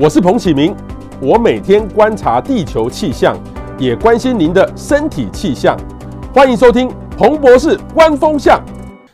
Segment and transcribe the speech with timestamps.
[0.00, 0.72] 我是彭启明，
[1.20, 3.36] 我每天观察地球气象，
[3.80, 5.76] 也关心您的身体气象。
[6.32, 8.64] 欢迎收听彭博士观风向。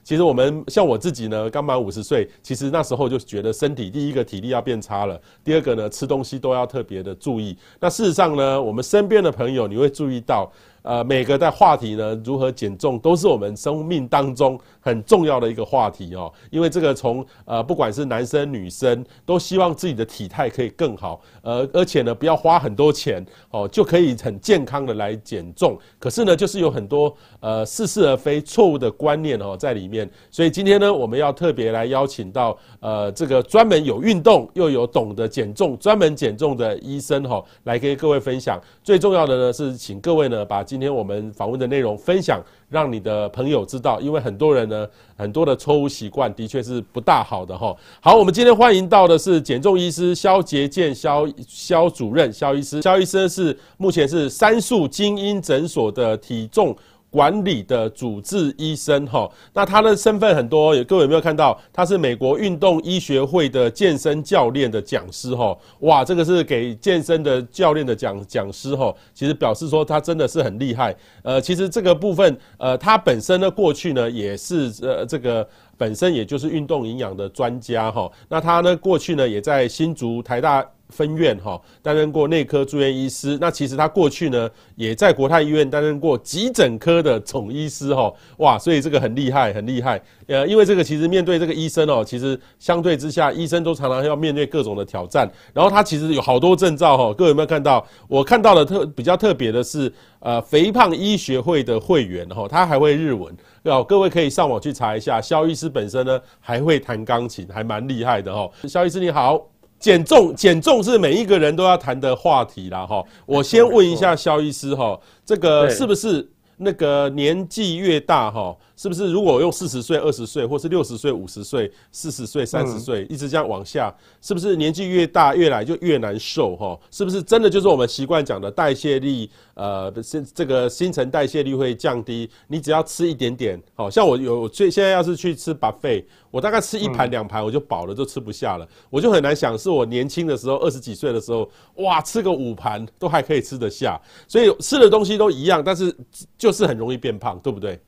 [0.02, 7.56] 其实我们像我自己呢，刚满五十岁，其实那时候就觉得身体第一个体力要变差了，第二个呢，吃东西都要特别的注意。
[7.80, 10.53] 那事实上呢，我们身边的朋友你会注意到。
[10.85, 16.30] 呃，每个的话题呢，如何减重，都是我们生命当中很重要的一个话题哦。
[16.50, 25.78] 因为这个从呃，不管是男生女生，都希望自己的体态可以更好，呃，而且呢，不要花很多钱哦，就可以很健康的来减重。
[25.98, 30.06] 可是呢，就是有很多呃似是而非、错误的观念哦在里面。
[30.30, 38.60] 所以今天呢，我们要特别来邀请到呃这个专门有运动又有懂得减重、专门减重的医生哈，来跟各位分享。
[38.82, 40.62] 最重要的呢，是请各位呢把。
[40.74, 44.84] 今天我们访问的内容分享，让你的朋友知道，因为很多人呢，
[45.16, 47.73] 很多的错误习惯的确是不大好的哈。
[48.01, 56.76] 好，我们今天欢迎到的是减重医师肖杰健萧萧主任肖医师，肖医师是目前是三树精英诊所的体重
[57.15, 61.57] 管理的主治医生哈，那他的身份很多，各位有没有看到？
[61.73, 70.92] 他是美国运动医学会的健身教练的讲师哈，哇，这个是给健身的教练的讲讲师哈，其实表示说他真的是很厉害。
[71.23, 75.48] 呃，其实这个部分，呃，他本身呢过去呢也是呃这个
[75.79, 80.67] 本身也就是运动营养的专家哈，那他呢过去呢也在新竹台大。
[80.91, 83.37] 分院哈，担任过内科住院医师。
[83.41, 88.13] 那其实他过去呢，也在国泰医院担任过急诊科的总医师哈。
[88.39, 90.01] 哇，所以这个很厉害，很厉害。
[90.27, 95.31] 呃，因为这个其实面对这个医生哦，其实相对之下，医生都常常要面对各种的挑战。
[95.53, 97.85] 然后他其实有好多证照哈，各位有没有看到？
[98.09, 103.35] 我看到的特比较特别的是，呃，肥胖医学会的会员哈，他还会日文。
[103.65, 105.21] 哦，各位可以上网去查一下。
[105.21, 108.51] 萧医师本身呢，还会弹钢琴，还蛮厉害的哈。
[108.69, 109.54] 萧医师你好。
[109.85, 113.05] 减重，减重是每一个人都要谈的话题啦，哈。
[113.27, 116.27] 我先问一下肖医师，哈，这个是不是
[116.57, 118.57] 那个年纪越大，哈？
[118.77, 126.57] 是不是如果用四十岁、二十岁，或是六十岁、五十岁、四十岁、三十岁，一直这样往下，是不是年纪越大越来就越难受？
[126.57, 129.30] 哈，是不是真的就是我们习惯讲的代谢力？
[129.54, 132.28] 呃，新这个新陈代谢率会降低。
[132.48, 138.68] 你只要吃一点点，好像我有最现在要是去吃 buffet，我大概吃一盘两盘我就饱了，就吃不下了。
[138.90, 144.00] 我就很难想是我年轻的时候，二十几岁的时候，哇，吃个五盘都还可以吃得下。
[144.26, 145.96] 所以吃的东西都一样，但是
[146.36, 147.80] 就是很容易变胖，对不对？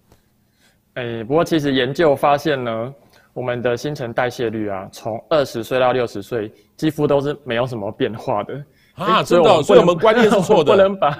[0.97, 2.95] 哎、欸，不过其实研究发现呢，
[3.35, 8.55] 我们的新陈代谢率啊，从二十岁到六十岁，几乎都是没有什么变化的
[8.95, 9.23] 啊。
[9.23, 11.11] 真的，所以我们观念是错的，不能 把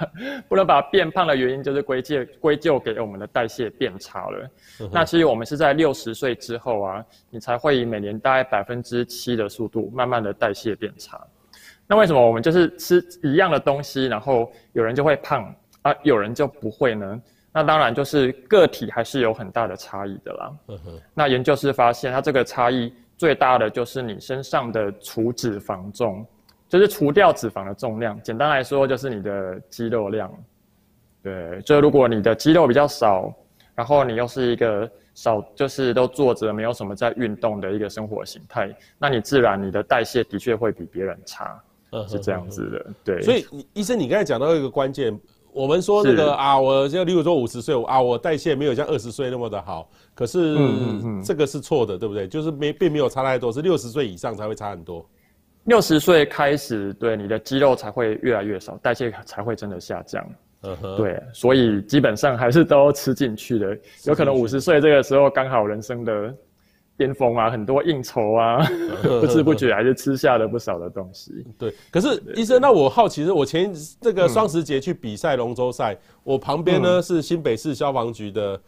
[0.49, 4.49] 不能把变胖的原因就是归结归咎给我们的代谢变差了。
[4.79, 11.21] 嗯、那其实我们是在六十岁之后啊，你才会以每年大概百分之七的速度，慢慢的代谢变差。
[11.85, 17.21] 那为什么我们就是吃一样的东西，然后有人就会胖啊，有人就不会呢？
[17.57, 20.53] 那当然就是个体还是有很大的差异的啦。
[21.15, 26.23] 那研究是发现，它这个差异最大的就是你身上的除脂肪重，
[26.69, 28.21] 就是除掉脂肪的重量。
[28.21, 30.31] 简单来说，就是你的肌肉量。
[31.23, 33.33] 对，就如果你的肌肉比较少，
[33.73, 41.59] 然后你又是一个少，就是都坐着没有什么在运动的一个生活形态，那你自然你的代谢的确会比别人差，
[42.07, 42.85] 是这样子的。
[43.03, 45.19] 对，所以医生，你刚才讲到一个关键。
[45.57, 50.55] 我们说那个啊，我就例如说五十岁啊，我代谢没有像二十岁那么的好，可是
[51.25, 52.27] 这个是错的，对不对？
[52.27, 55.03] 就是没并没有差太多，是六十岁以上才会差很多。
[55.63, 60.23] 六十岁开始，对你的肌肉才会越来越少，代谢才会真的下降。
[60.61, 66.33] 嗯哼，对，所以基本上还是都吃进去的，有可能五十岁这个时候刚好人生的。
[66.97, 68.57] 巅峰啊，很多应酬啊，
[69.21, 71.45] 不知不觉还是吃下了不少的东西。
[71.57, 73.71] 对，可是医生，那我好奇是，我前
[74.01, 78.59] 这个双十节去比赛龙舟赛，我旁边呢是新北市消防局的，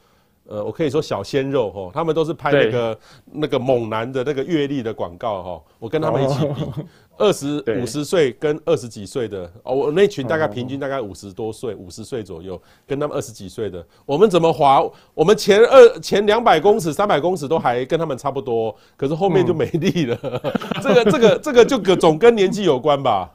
[0.45, 6.85] 呃，我可以说小鲜肉哈，他们都是拍那个那个猛男的那个阅历的广告哈，我跟他们一起比。
[7.19, 14.81] 二十五十岁跟二十几岁的哦，我那群大概平均大概五十多岁，五十岁左右，跟他们二十几岁的，我们怎么滑？
[15.13, 20.17] 我们前二前两百公尺、三百公尺都还跟他们差不多，可是后面就没力了。
[20.23, 20.41] 嗯、
[20.81, 23.29] 这个、这个、这个就总跟年纪有关吧？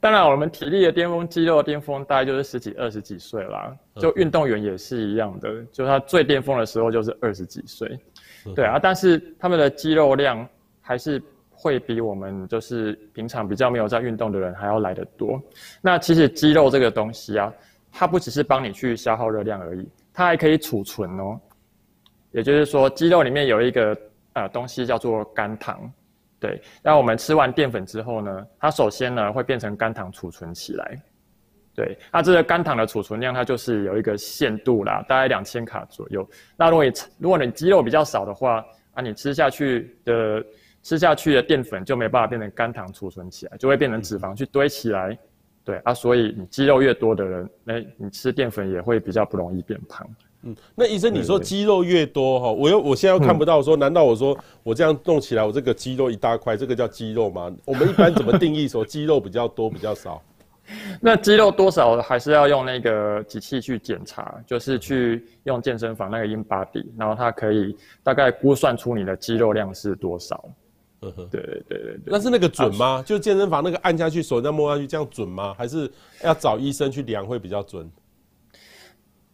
[0.00, 3.76] 当然，我们体力的巅峰、肌肉的巅峰，大概就是十几、二十几岁啦。
[3.96, 7.98] 就运动员也是一样的，就他最巅峰的时候就是二十几岁。
[8.54, 10.48] 对啊，但是他们的肌肉量
[10.80, 11.22] 还是。
[11.62, 15.40] 会比我们就是平常比较没有在运动的人还要来得多。
[15.80, 17.52] 那其实肌肉这个东西啊，
[17.92, 21.40] 它不只是帮你去消耗热量而已，它还可以储存哦。
[22.32, 23.96] 也就是说，肌肉里面有一个
[24.32, 25.88] 呃东西叫做肝糖。
[26.40, 31.00] 对，那我们吃完淀粉之后呢，它首先呢会变成肝糖储存起来。
[31.74, 36.28] 对，那这个肝糖的储存量它就是有一个限度啦，大概两千卡左右。
[36.56, 40.44] 那如果你如果你肌肉比较少的话，啊，你吃下去的
[40.82, 45.16] 吃下去的淀粉就没办法变成肝糖储存起来，就会变成脂肪去堆起来。
[45.64, 50.04] 对啊，所以你肌肉越多的人，哎，你吃淀粉也会比较不容易变胖。
[50.42, 57.48] 嗯，那医生，你说肌肉越多哈，我又我现在又看不到说，难道我说我这样弄起来，我这个肌肉一大块，这个叫肌肉吗？
[57.64, 60.20] 我们一般怎么定义说肌肉比较多比较少？
[61.00, 70.44] 那肌肉多少还是要用那个机器去检查，就是去用健身房那个 InBody，然后它可以大概估算出你的肌肉量是多少。
[71.02, 72.00] 嗯哼，对对对对。
[72.06, 72.86] 那是那个准吗？
[72.86, 75.54] 啊、就健身房那个按下去，手这样摸下去，这样准吗？
[75.58, 75.90] 还是
[76.22, 77.90] 要找医生去量会比较准？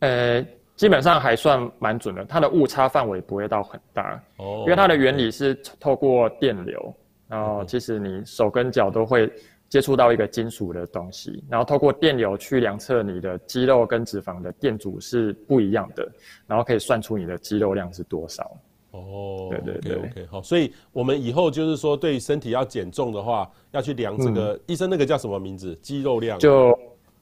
[0.00, 0.44] 呃。
[0.78, 6.94] 基本上还算蛮准的，它的误差范围不会到很大哦，因为它的原理是透过电流，
[7.26, 9.28] 然后其实你手跟脚都会
[9.68, 16.08] 接触到一个金属的东西，然后透过电流去量测你的肌肉跟脂肪的电阻是不一样的，
[16.46, 18.56] 然后可以算出你的肌肉量是多少。
[19.00, 25.78] 哦，对对对，OK，好，所以我们以后就是说，对身体要减重的话，要去量这个，嗯、医生那个叫什么名字？
[25.80, 26.38] 肌肉量？
[26.38, 26.78] 就，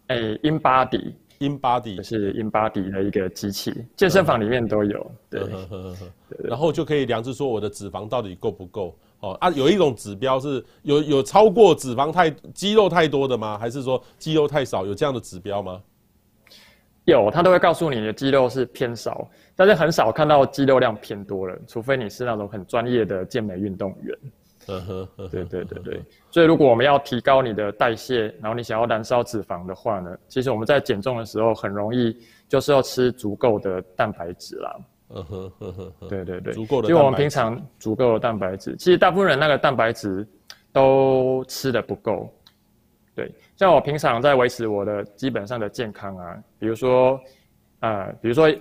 [0.08, 1.12] 诶，InBody。
[1.38, 5.10] InBody 是 InBody 的一个机器，健身房里面都有。
[5.28, 5.42] 对，
[6.38, 8.96] 然后就可以量出说我的脂肪到底够不够。
[9.20, 13.58] 哦啊，有一种指标是有有超过脂肪太肌肉太多的吗？
[13.58, 14.86] 还是说肌肉太少？
[14.86, 15.82] 有这样的指标吗？
[17.06, 24.18] 有，他都会告诉你的肌肉是偏少，但是很少看到肌肉量偏多了，除非你是那种很专业的健美运动员。
[24.68, 32.16] 嗯哼，对对对对，所以如果我们要提高你的代谢，然后你想要燃烧脂肪的话呢，其实我们在减重的时候很容易
[32.48, 34.76] 就是要吃足够的蛋白质啦。
[35.10, 36.88] 嗯哼哼哼，对对对，足够的。
[36.88, 40.26] 就我们平常足够的蛋白质，其实大部分人那个蛋白质
[40.72, 42.28] 都吃的不够。
[43.16, 47.18] 对，像我平常在维持我的基本上的健康啊，比如说
[47.80, 48.56] 啊、呃，比如说以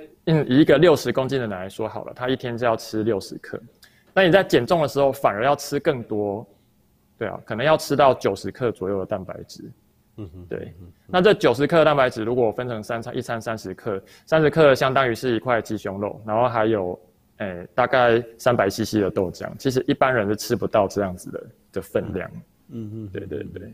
[0.61, 3.61] 一个六十公斤的人来说好了，他一天就要吃六十克。
[4.13, 6.47] 那你在减重的时候，反而要吃更多，
[7.17, 9.69] 对啊，可能要吃到九十克左右的蛋白质。
[10.15, 10.73] 嗯哼，对。
[11.05, 16.97] 那这九十克蛋白质，如果我分成三餐，一餐三十克，三十克相当于是一块鸡胸肉，然后还有，
[17.39, 19.51] 诶、欸，大概三百 CC 的豆浆。
[19.59, 21.43] 其实一般人是吃不到这样子的
[21.73, 22.31] 的分量。
[22.69, 23.73] 嗯嗯，对对对。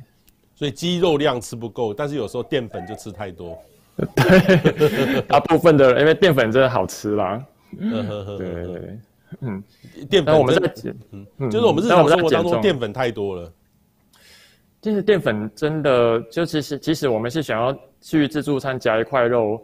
[0.62, 3.58] 所以肌肉量吃不够，但是有时候淀粉就吃太多。
[4.16, 7.44] 对， 大部分的人，因为淀粉真的好吃啦。
[8.38, 9.00] 对对对。
[9.40, 9.64] 嗯，
[10.08, 13.52] 淀粉我们在减，嗯，就是我们日常生活当中淀粉太多了。
[14.84, 19.60] 其实淀粉真的，就其实即使我们是想要去自助餐夹一块肉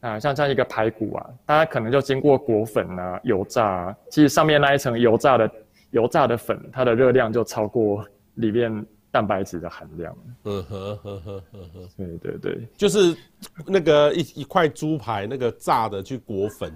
[0.00, 5.50] 啊，像这样一个排骨啊，大家可能就经过裹粉啊、油炸啊，其实上面那一层油炸的
[5.90, 8.02] 油炸的粉，它的热量就超过
[8.36, 8.82] 里面
[9.16, 10.14] 蛋白质的含量。
[10.44, 11.42] 嗯呵呵呵呵
[11.72, 13.16] 呵，对对对，就是
[13.66, 16.70] 那个一一块猪排那个炸的去裹粉。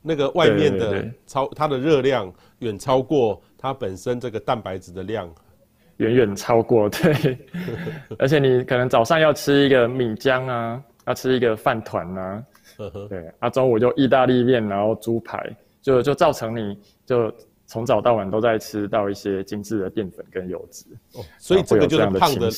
[0.00, 5.28] 那个外面的超它的热量远超过它本身这个蛋白质的量，
[5.98, 7.38] 远远超过对，
[8.18, 12.44] 而且你可能早上要吃一个米浆啊，要吃一个饭团啊，
[13.10, 17.30] 对啊，中午就意大利面，然后猪排，就就造成你就。
[17.66, 22.50] 从早到晚都在吃到一些精致的淀粉跟油脂，哦，所以这个就是胖的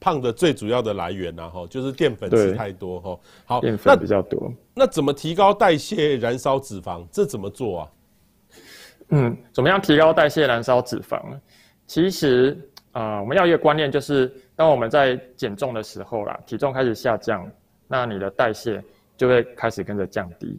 [0.00, 3.20] 胖的最主要的来源呐，哈，就是淀粉吃太多，哈。
[3.44, 4.50] 好，淀粉比较多。
[4.74, 7.06] 那怎么提高代谢、燃烧脂肪？
[7.12, 7.90] 这怎么做啊？
[9.10, 11.38] 嗯，怎么样提高代谢、燃烧脂肪呢？
[11.86, 12.58] 其实
[12.92, 17.46] 啊，呃，我们要一个观念，就是当我们在减重的时候啦，体重开始下降，
[17.86, 18.82] 那你的代谢
[19.14, 20.58] 就会开始跟着降低。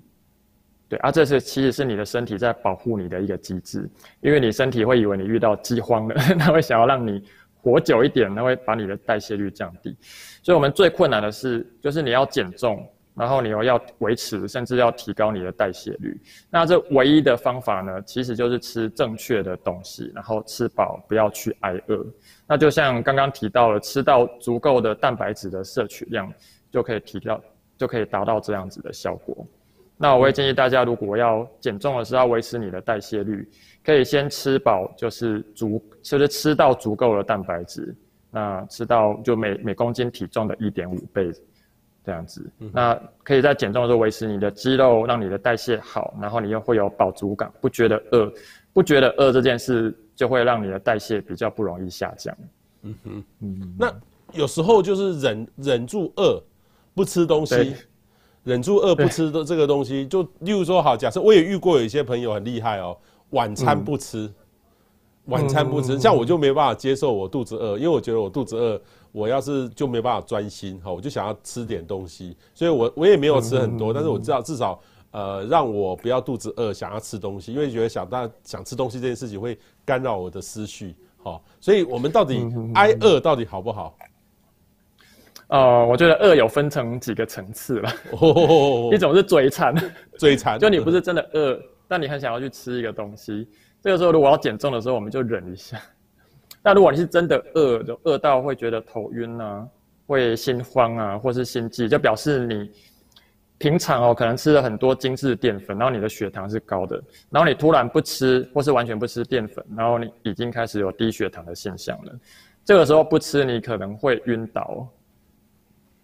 [0.88, 3.90] 对啊，这是其实是你的身体在保护你的一个机制，
[4.22, 7.24] 因为你身体会以为你遇到饥荒了， 它会想要让你
[7.62, 9.98] 活久一点，它会把你的代谢率降低。
[10.44, 16.16] 所以我们最困难的是，就是你要减重，然后你又要维持，甚至要提高你的代谢率。
[16.52, 22.06] 那这唯一的方法呢，其实就是吃正确的东西，然后吃饱，不要去挨饿。
[22.46, 26.32] 那就像刚刚提到了，吃到足够的蛋白质的摄取量，
[26.70, 27.42] 就可以提到，
[27.76, 29.48] 就可以达到这样子的效果。
[29.98, 33.48] 那我会建议大家，如果要减重的时候要维持你的代谢率，
[33.84, 37.96] 可以先吃饱，就是足，就是吃到足够的蛋白质，
[38.30, 41.32] 那吃到就每每公斤体重的一点五倍，
[42.04, 42.46] 这样子。
[42.74, 48.30] 那可以在减重的时候维持你的肌肉，让你的代谢好，然后你又会有饱足感，不觉得饿，
[48.74, 52.36] 不觉得饿这件事就会让你的代谢比较不容易下降。
[52.82, 53.94] 嗯哼，嗯，那
[54.34, 56.44] 有时候就是忍忍住饿，
[56.94, 57.74] 不吃东西。
[58.46, 62.96] 忍住饿不吃的这个东西，就例如说好，假设我也遇过有一些朋友很厉害哦，
[63.32, 64.32] 晚餐不吃，
[65.26, 68.80] 晚餐不吃，像我就没办法接受我肚子饿，因为我觉得我肚子饿，
[69.12, 83.98] 我要是就没办法专心，哈，我就想要吃点东西，所以我我也没有吃很多，但是我知道至少呃让我不要肚子饿，想要吃东西，因为觉得想大想吃东西这件事情会干扰我的思绪，好，所以我们到底挨饿到底好不好？
[85.48, 87.90] 呃，我觉得饿有分成几个层次了，
[88.92, 89.76] 一种是嘴馋，
[90.18, 93.48] 嘴馋，就你不是真的饿，但你很想要去吃一个东西。
[93.82, 95.80] 这个时候，如果要减重的时候，我们就忍一下。
[96.64, 99.68] 那如果你是真的饿，就饿到会觉得头晕啊，
[100.08, 102.72] 会心慌啊，或是心悸，就表示你
[103.60, 107.00] 平常哦可能吃了很多精致淀粉，然后你的血糖是高的，
[107.30, 112.12] 然后你突然不吃，或是完全不吃淀粉，然后你已经开始有低血糖的现象了。
[112.64, 114.88] 这个时候不吃，你可能会晕倒。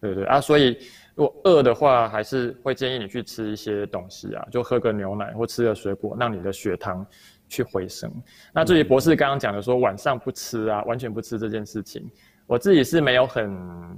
[0.01, 0.77] 对对啊，所以
[1.15, 7.07] 如果饿的话，还是会建议你去吃一些东西啊，就喝个牛奶或吃个水果，让你的血糖。
[7.51, 8.09] 去回升。
[8.53, 12.09] 那至于博士刚刚讲的说晚上不吃啊，完全不吃这件事情，
[12.47, 13.51] 我自己是没有很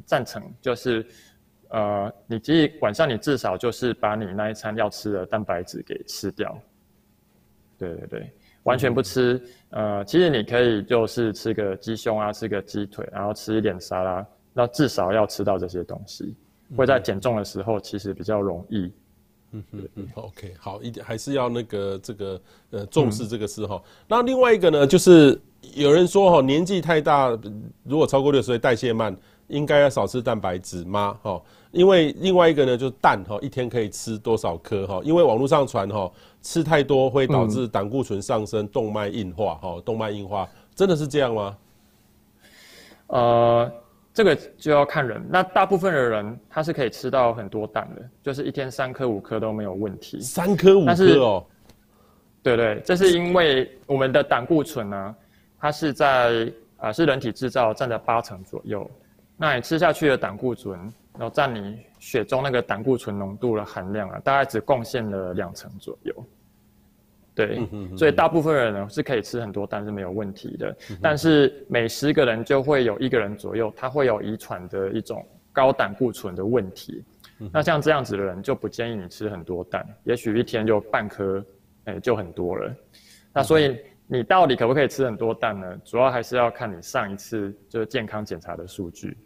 [0.07, 0.41] 赞成。
[0.59, 1.05] 就是，
[1.69, 6.59] 呃，你其实晚上你至少就是把你那一餐要吃的蛋白质给吃掉。
[7.77, 8.33] 对对对，
[8.63, 16.35] 完全不吃，呃，其实你可以就是吃个鸡胸啊，吃个鸡腿，然后吃一点沙拉，那至少要吃到这些东西，
[16.77, 18.91] 会在减重的时候其实比较容易。
[19.55, 22.41] 嗯嗯嗯，OK，好一点，还是要那个这个
[22.71, 23.79] 呃重视这个事哈。
[24.07, 25.39] 那另外一个呢，就是
[25.75, 27.29] 有人说哈，年纪太大，
[27.83, 29.15] 如果超过六十岁，代谢慢，
[29.47, 31.15] 应该要少吃蛋白质吗？
[31.21, 31.39] 哈，
[31.71, 34.99] 因为另外一个呢，就是蛋哈，一天可以吃多少颗哈？
[35.03, 41.57] 因为网络上传哈，吃太多会导致胆固醇上升，动脉硬化哈，动脉硬化真的是这样吗？
[43.05, 43.71] 呃。
[44.13, 50.21] 这个就要看人，那大部分的人他是可以吃到很多蛋的，就是一天三颗五颗都没有问题。
[50.21, 51.45] 三颗五颗哦，
[52.43, 55.15] 对对，这是因为我们的胆固醇呢，
[55.59, 56.45] 它是在
[56.77, 58.87] 啊、呃、是人体制造占了八成左右，
[59.35, 60.79] 那你吃下去的胆固醇，
[61.17, 66.13] 然后占你血中那个胆固醇浓度的含量啊，大概只贡献了两成左右。
[67.35, 67.59] 对，
[67.97, 77.03] 所以大部分人呢是可以吃很多蛋是没有问题的，但是每十个人就会有一个人左右，他会有遗传的一种高胆固醇的问题。
[77.51, 81.43] 那像这样子的人就不建议你吃很多蛋，也许一天就半颗，
[81.85, 82.73] 哎，就很多了。
[83.33, 85.77] 那所以你到底可不可以吃很多蛋呢？
[85.83, 89.17] 主要还是要看你上一次就是健康检查的数据。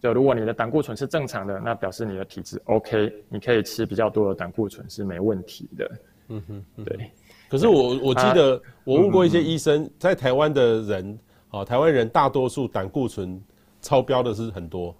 [0.00, 5.90] 就如果你的胆固醇是正常的，那表示你的体质 OK，你可以吃比较多的胆固醇是没问题的。
[6.28, 7.10] 嗯哼，对。
[7.50, 11.18] 可是我我记得我问过一些医生，在台湾的人，
[11.50, 13.42] 啊，台湾人大多数胆固醇
[13.80, 14.94] 超标的是很多。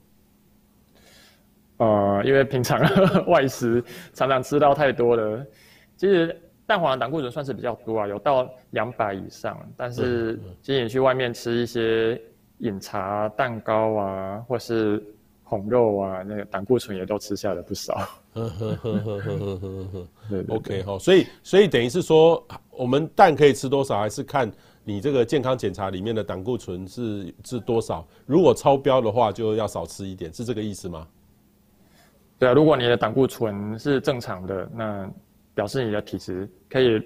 [1.76, 2.80] 呃，因为平常
[3.30, 5.46] 外食常常吃到太多了，
[5.96, 9.56] 其实蛋黄的胆固醇算是比较多啊，有到两百以上。
[9.76, 12.20] 但是，其实你去外面吃一些
[12.58, 15.02] 饮茶、蛋糕啊，或是
[15.50, 17.92] 红肉啊，那个胆固醇也都吃下了不少。
[18.32, 20.44] 呵呵呵呵呵呵呵呵。
[20.54, 22.40] OK 所以所以等于是说，
[22.70, 24.48] 我们蛋可以吃多少，还是看
[24.84, 28.06] 你这个健康检查里面的胆固醇是是多少。
[28.26, 31.04] 如果超标的话，就要少吃一点，是这个意思吗？
[32.38, 35.10] 对啊，如果你的胆固醇是正常的，那
[35.52, 37.02] 表示你的体质可以，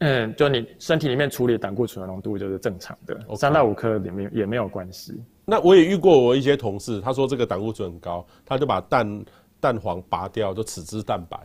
[0.00, 5.18] 嗯，就你身体里面处理胆固醇的浓度就是正常的，三到五克里面也没有关系。
[5.44, 9.24] 那我也遇过我一些同事，他说这个胆固醇很高，他就把蛋。
[9.60, 11.38] 蛋黄拔掉就只吃蛋白，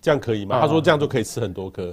[0.00, 0.60] 这样可以吗？
[0.60, 1.92] 他说这样就可以吃很多颗，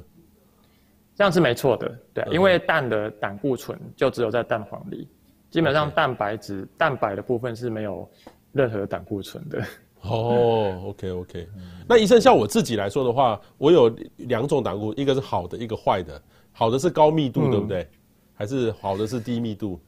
[1.16, 5.08] 这样是没错的，对，因为蛋的胆固醇就只有在蛋黄里，
[5.50, 8.08] 基本上蛋白质、蛋白的部分是没有
[8.52, 9.60] 任何胆固醇的。
[10.02, 11.50] 哦，OK OK，
[11.88, 16.22] 那医生像我自己来说的话，我有两种胆固醇，一个是好的，一个坏的。
[16.52, 17.90] 好的是高密度，对不对？
[18.36, 19.82] 还是好的是低密度？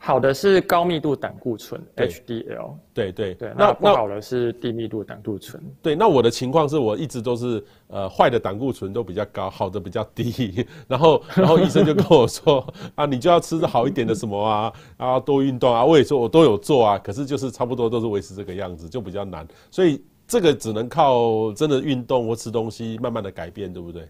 [0.00, 3.52] 好的是高密度胆固醇 HDL，对对对。
[3.58, 5.60] 那不好的是低密度胆固醇。
[5.82, 10.64] 对，那我的情况是我一直都是呃坏的胆固醇都比较高，好的比较低。
[10.86, 12.64] 然后然后医生就跟我说
[12.94, 15.84] 啊，你就要吃好一点的什么啊，啊多运动啊。
[15.84, 19.46] 我也说我都有做啊，可是就是差不多都是维持这个样子，就比较难。
[19.68, 24.08] 所以这个只能靠真的运动或吃东西慢慢的改变，对不对？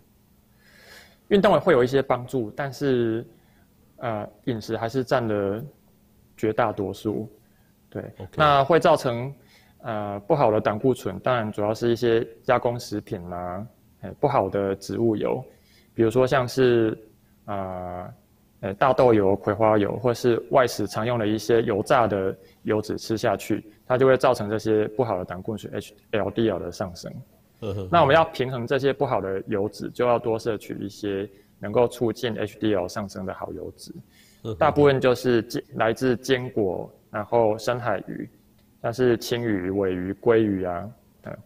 [1.28, 3.26] 运动也会有一些帮助，但是
[3.96, 5.64] 呃饮食还是占了。
[6.38, 7.28] 绝大多数，
[7.90, 8.02] 对.
[8.34, 9.30] 那会造成
[9.82, 13.66] 呃不好的胆固醇，当然主要是一些加工食品啦、啊，
[14.02, 15.44] 哎不好的植物油，
[15.92, 16.96] 比如说像是
[17.44, 18.08] 啊，
[18.60, 25.72] 呃大豆油、葵花油，或是外食常用的一些油炸的油脂吃下去，它就会造成这些不好的胆固醇
[26.12, 27.12] HLDL 的上升。
[27.90, 31.28] 那我们要平衡这些不好的油脂，就要多摄取一些
[31.58, 33.92] 能够促进 HDL 上升的好油脂。
[34.58, 38.28] 大部分就是来自坚果，然后深海鱼，
[38.82, 40.88] 像是青鱼、尾鱼、鲑鱼啊，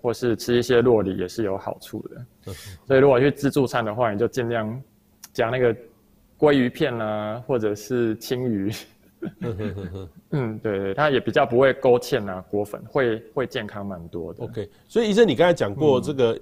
[0.01, 2.53] 或是吃一些洛梨也是有好处的。
[2.87, 4.81] 所以如果去自助餐的话，你就尽量
[5.33, 5.75] 加那个
[6.39, 8.73] 鲑鱼片啊，或者是青鱼。
[10.31, 14.45] 嗯， 对对，它也比较不会勾芡啊，裹粉会会健康蛮多的。
[14.45, 16.33] OK，所以医生你刚才讲过这个，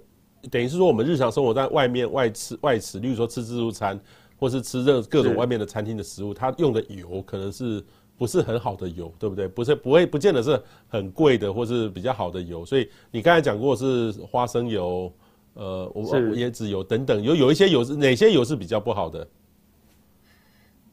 [0.43, 4.01] 嗯、等于是说我们日常生活在外面外吃外吃，例如说吃自助餐。
[4.41, 7.85] 或是吃这各种外面的餐厅的食物，它用的油可能是
[8.17, 9.47] 不是很好的油，对不对？
[9.47, 12.65] 不是不会不见得是很贵的，或是比较好的油。
[12.65, 15.13] 所以你刚才讲过是花生油，
[15.53, 16.03] 呃，我
[16.37, 19.29] 椰子油等等，有有一些油是哪些油是比较不好的？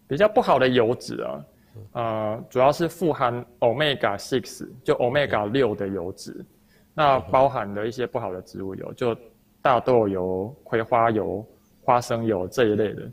[0.09, 1.45] 比较不好的油脂啊，
[1.93, 6.45] 呃，主要是富含 omega six，就 omega 六的油脂，嗯、
[6.93, 9.15] 那包含了一些不好的植物油，就
[9.61, 11.45] 大豆油、葵花油、
[11.81, 13.09] 花生油这一类的。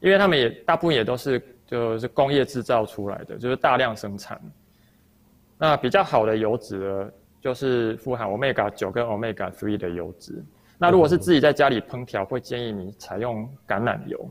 [0.00, 4.40] 因为他们也大部分也都是就是工业制造出来的，就是大量生产。
[5.58, 10.42] 那比较好的油脂呢，就是富含 Omega 九跟 Omega three 的油脂。
[10.78, 14.30] 那如果是自己在家里烹调，会建议你采用橄榄油，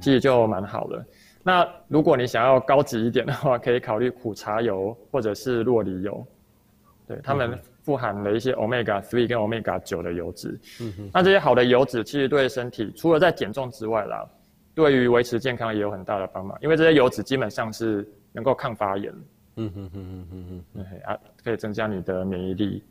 [0.00, 1.04] 其实就蛮好的。
[1.42, 6.24] 那如果你想要高级一点的话，可以考虑苦茶油或者是洛梨油，
[7.08, 10.56] 对，他们富含了一些 Omega three 跟 Omega 九的油脂。
[11.12, 14.24] 那这些好的油脂其实对身体除了在减重之外啦。
[14.74, 19.12] 对于维持健康也有很大的帮忙，因为这些油脂基本上是能够抗发炎，
[19.56, 22.82] 嗯哼哼哼哼哼，啊，可以增加你的免疫力。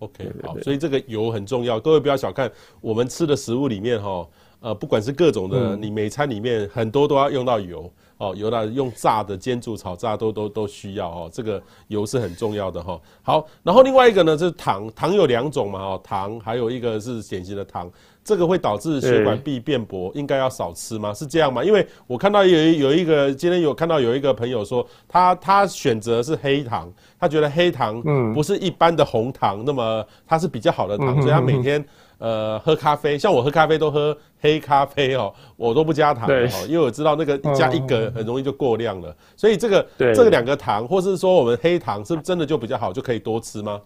[0.00, 4.28] OK，好，所以这个油很重要，各位不要小看我们吃的食物里面哈，
[4.60, 7.90] 呃，不管是各种的，你每餐里面很多都要用到油。
[8.16, 12.98] 哦，有的用炸的、煎煮、炒炸都都都需要哦，这个油是很重要的哈。
[13.22, 17.90] 好，然后另外一个呢，就是糖，糖有两种嘛，哦，糖还有一个是典型的糖，
[18.24, 21.12] 这个会导致血管壁变薄，应该要少吃吗？
[21.12, 21.62] 是这样吗？
[21.62, 26.90] 因为我看到有有一个今天有看到有一个朋友说，他他选择是黑糖，
[27.20, 28.02] 他觉得黑糖
[28.32, 31.84] 不是一般的红糖，那么它是比较好的糖，所以他每天。
[32.18, 39.14] 呃，喝咖啡，像我喝咖啡都喝黑咖啡哦，我都不加糖哦，因为我知道那个加一格 很容易就过量了。
[39.36, 43.82] 所以这个这个两个糖，或是说我们黑糖，是不是真的就比较好，就可以多吃吗？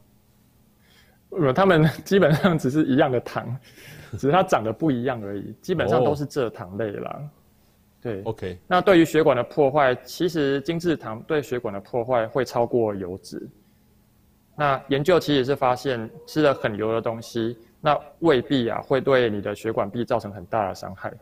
[1.31, 3.57] 呃，他们基本上只是一样的糖，
[4.19, 7.21] 只是它长得不一样而已，基本上都是蔗糖类啦。
[8.01, 8.59] 对，OK。
[8.67, 13.49] 那对于血管的破坏，其实精制糖对血管的破坏会超过油脂。
[14.57, 17.57] 那研究其实是发现，吃了很油的东西。
[17.81, 21.13] 那未必啊，会对你的血管壁造成很大的伤害。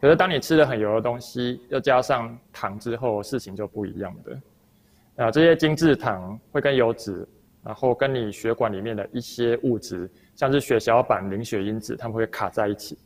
[0.00, 5.24] 可是当你吃了很油的东西，又加上糖之后，事情就不一样的。
[5.24, 7.26] 啊，这些精制糖会跟油脂，
[7.64, 12.96] 然后跟你血管里面的一些物质，像是血小板、凝血因子，它们会卡在一起，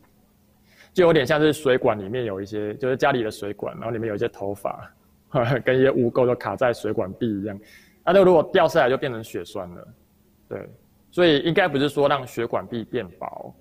[0.92, 4.92] 就有点像是水管里面有一些，就是家里的水管，然后里面有一些头发，
[5.64, 7.58] 跟一些污垢都卡在水管壁一样。
[8.04, 9.88] 那就如果掉下来，就变成血栓了。
[10.46, 10.68] 对。
[11.10, 13.54] 所以应该不是说让血管壁变薄，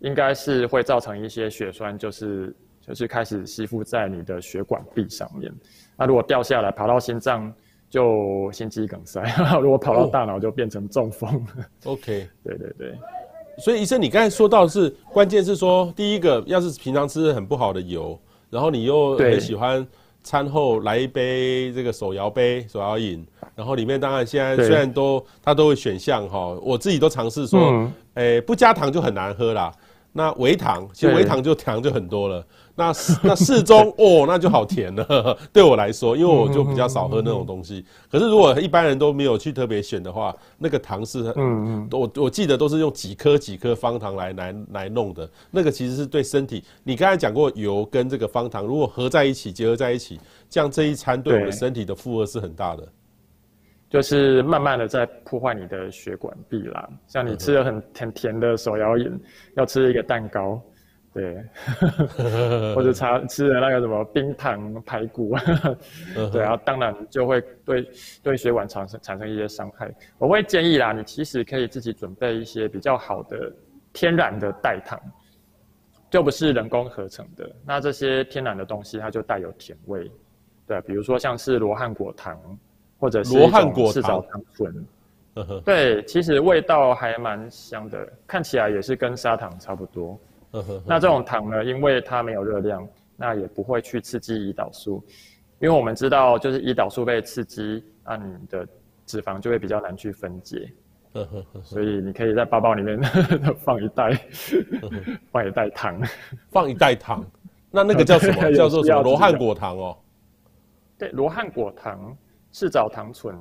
[0.00, 5.50] 应该是会造成一些血栓，就是就是开始吸附在你的血管壁上面。
[5.96, 7.50] 那如果掉下来跑到心脏，
[7.94, 9.22] 就心肌梗塞；
[9.62, 11.46] 如果跑到大脑，就变成中风。
[11.84, 12.92] OK， 对对对。
[13.58, 18.18] 所以医生，你刚才说到是关键是说，第一个要是平常吃很不好的油，
[18.50, 19.86] 然后你又很喜欢。
[20.26, 23.22] 餐后来一杯这个手摇杯手摇饮，
[23.54, 27.60] 然后里面当然现在虽然都它都会选项哈，我自己都尝试说，
[28.14, 29.70] 诶、欸、不加糖就很难喝啦。
[30.16, 32.46] 那微糖，其实微糖就糖就很多了。
[32.76, 35.36] 那那适中哦，那就好甜了。
[35.52, 37.84] 对我来说，因为我就比较少喝那种东西。
[38.08, 45.28] 可是如果一般人都没有去特别选的话，那个糖是，嗯嗯，我我记得都是用几颗几颗方糖来来来弄的。
[45.50, 52.88] 那个其实是对身体，你刚才讲过油跟这个方糖如果合在一起结合在一起，这样这一餐对我们身体的负荷是很大的。
[53.94, 59.20] 就是慢慢的在破坏你的血管壁啦，像你吃了很很甜的手摇饮，
[59.54, 60.60] 要吃一个蛋糕，
[61.12, 61.36] 对，
[62.74, 65.36] 或者吃吃了那个什么冰糖排骨，
[66.32, 67.88] 对啊，当然就会对
[68.20, 69.88] 对血管产生产生一些伤害。
[70.18, 73.52] 我会建议啦，你其实可以自己准备一些比较好的
[73.92, 75.00] 天然的代糖，
[76.10, 77.48] 就不是人工合成的。
[77.64, 80.10] 那这些天然的东西，它就带有甜味，
[80.66, 82.36] 对，比如说像是罗汉果糖。
[82.98, 84.86] 或者是罗汉果糖粉，
[85.64, 90.18] 对，其实味道还蛮香的，看起来也是跟砂糖差不多。
[90.86, 95.04] 那这种糖呢，因为它没有热量，那也不会去刺激胰岛素，
[95.58, 98.66] 因为我们知道，就是胰岛素被刺激，那你的
[99.04, 100.70] 脂肪就会比较难去分解。
[101.62, 103.00] 所以你可以在包包里面
[103.62, 104.10] 放一袋，
[105.30, 106.00] 放一袋糖，
[106.50, 107.24] 放一袋糖。
[107.70, 108.50] 那那个叫什么？
[108.54, 109.02] 叫做什么？
[109.02, 109.96] 罗汉果糖哦。
[110.98, 112.16] 对，罗汉果糖、
[112.54, 113.34] 赤藻糖醇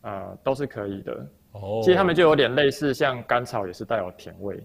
[0.00, 1.26] 啊、呃，都是可以的。
[1.52, 1.80] 哦。
[1.84, 4.60] 其实它们就有点类似，像甘草也是带有甜味，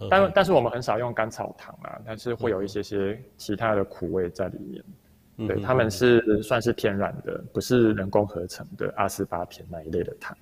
[0.00, 4.84] 嗯、但但是我们很少用甘草糖啊，但是会有一些些其他的苦味在里面。
[5.38, 10.36] 嗯、对，它们是算是天然的，不是人工合成的阿斯巴甜那一类的糖。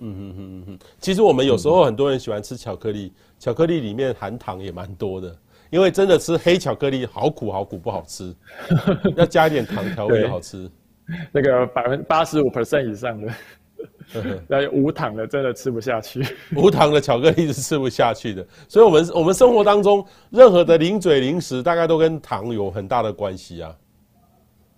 [0.00, 5.36] 嗯哼哼哼，其实我们有时候很多人喜欢吃巧克力，嗯、巧克力里面含糖也蛮多的，
[5.70, 8.34] 因为真的吃黑巧克力好苦好苦不好吃，
[9.16, 10.70] 要加一点糖调味好吃。
[11.32, 13.32] 那个百分之八十五 percent 以上的，
[14.46, 16.22] 那无糖的真的吃不下去。
[16.56, 23.74] 无糖的巧克力是吃不下去的，所以我们我们生活当中任何的零嘴零食，大概都跟糖有很大的关系啊。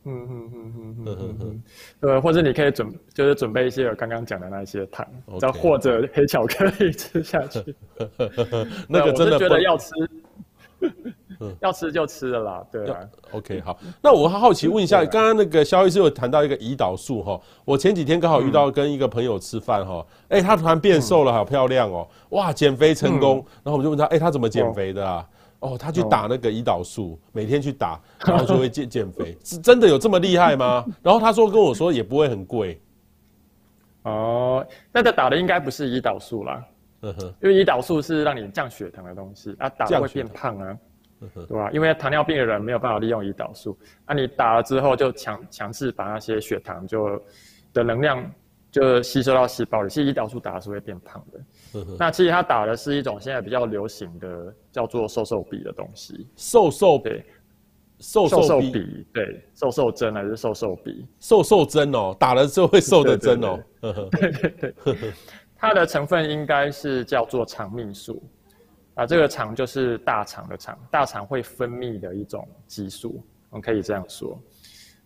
[0.05, 1.63] 嗯嗯嗯嗯嗯嗯，
[2.01, 5.07] 对，或者你可以准，就是准备一些我刚刚讲的那些糖，
[5.39, 5.59] 再 Okay.
[5.59, 7.77] 或者黑巧克力吃下去。
[8.89, 9.91] 那个真的觉得要吃，
[11.61, 12.65] 要吃就吃了啦。
[12.71, 12.99] 对啊
[13.33, 13.79] ，OK，好。
[14.03, 23.39] 那我好奇问一下，刚刚那个肖医师有谈到一个胰岛素哈，我前几天刚好遇到跟一个朋友吃饭哈，哎、他突然变瘦了，好漂亮哦，哇，减肥成功。
[23.39, 25.27] 嗯、然后我们就问他，哎、欸，他怎么减肥的啊？
[25.61, 30.85] 哦，他去打那个胰岛素，每天去打，然后就会减 减肥，是真的有这么厉害吗？
[31.03, 32.81] 然后他说跟我说也不会很贵。
[34.03, 36.65] 哦，那他打的应该不是胰岛素啦，
[37.41, 40.79] 因为胰岛素是让你降血糖的东西，啊，打了会变胖啊，
[41.49, 41.71] 对吧？
[41.73, 47.23] 因为糖尿病的人没有办法利用胰岛素，啊，你打了之后就强强制把那些血糖就
[47.73, 48.31] 的能量
[48.71, 51.41] 就吸收到细胞里，其实胰岛素打的是会变胖的。
[51.99, 57.25] 那其实它打的是一种现在比较流行的叫做瘦瘦笔的东西，瘦瘦对，
[57.99, 59.07] 瘦瘦笔。
[59.13, 61.07] 对，瘦瘦针还是瘦瘦笔？
[61.19, 63.59] 瘦瘦针哦，打了之后会瘦的针哦。
[64.11, 64.31] 对。
[64.31, 64.75] 对对，
[65.61, 68.23] 它的成分应该是叫做肠泌素
[68.95, 74.41] 啊，这个肠就是大肠的肠，大肠会分泌的一种激素，我们可以这样说。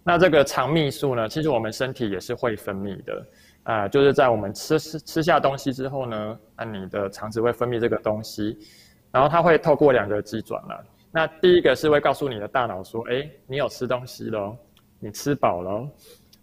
[0.04, 3.26] 那这个肠泌素呢，其实我们身体也是会分泌的。
[3.64, 8.56] 啊、呃，就是在我们吃吃吃下东西之后呢，那你的肠子会分泌这个东西，
[9.10, 10.84] 然后它会透过两个机转了。
[11.10, 14.56] 那第一个是会告诉你的大脑说，哎，你有吃东西喽，
[14.98, 15.88] 你吃饱了，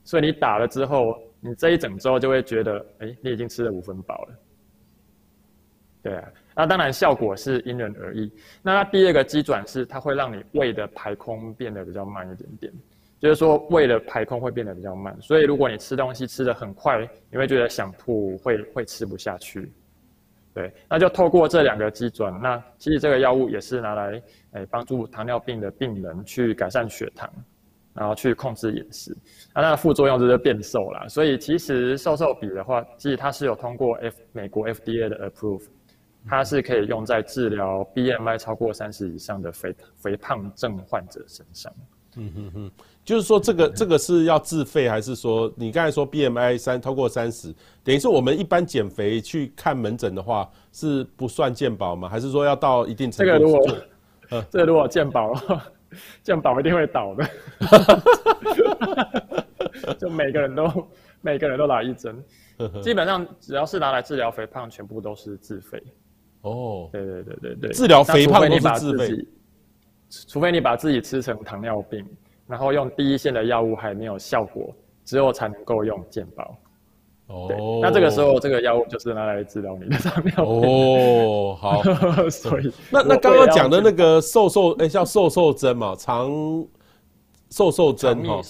[0.04, 4.36] 所以你打了之后，你这一整周就会觉得，哎，你已经吃了五分饱了。
[6.04, 8.32] 对啊，那当然效果是因人而异。
[8.64, 12.74] 那第二个机转是它会让你胃的排空变得比较慢一点点。
[13.20, 19.72] 就是说，胃的排空会变得比较慢，所以如果你吃东西吃得很快，你会觉得想吐，会会吃不下去。
[20.56, 24.20] 对，那就透过这两个机转，那其实这个药物也是拿来
[24.54, 27.32] 诶帮助糖尿病的病人去改善血糖，
[27.94, 29.16] 然后去控制饮食。
[29.54, 31.08] 那它的副作用就是变瘦啦。
[31.08, 35.64] 所以其实瘦瘦笔的话，其实它是有通过 F 美国 FDA 的 approve，
[36.28, 41.72] 它是可以用在治疗 BMI 超过三十以上的肥肥胖症患者身上。
[42.18, 42.72] 嗯哼哼。
[43.04, 47.52] 就是说，这个这个是要自费，还是说你刚才说 BMI 三超过三十，
[47.84, 52.08] 等于是我们一般减肥去看门诊的话，是不算健保吗？
[52.08, 53.34] 还是说要到一定程度？
[53.34, 53.78] 这个如果，
[54.30, 55.34] 呃， 这个如果健保
[55.92, 57.30] 的话，健保一定会倒的。
[60.00, 60.88] 就每个人都
[61.22, 62.24] 每个人都打一针，
[62.82, 65.82] 基本上只要是拿来治疗肥胖，全部都是自费。
[66.42, 69.26] 哦，对对对对对，治疗肥胖都是自费，
[70.28, 72.06] 除非你把自己吃成糖尿病。
[72.48, 74.76] 然后用第一线的药物还没有效果，
[75.06, 76.58] 之后才能够用健保。
[77.32, 80.70] 哦，那这个时候这个药物就是拿来治疗你的糖尿病。
[80.70, 81.82] 哦，好，
[82.30, 86.30] 所以那那刚刚讲的那个瘦瘦，哎，叫瘦瘦针嘛，长
[87.50, 88.42] 瘦瘦针哈。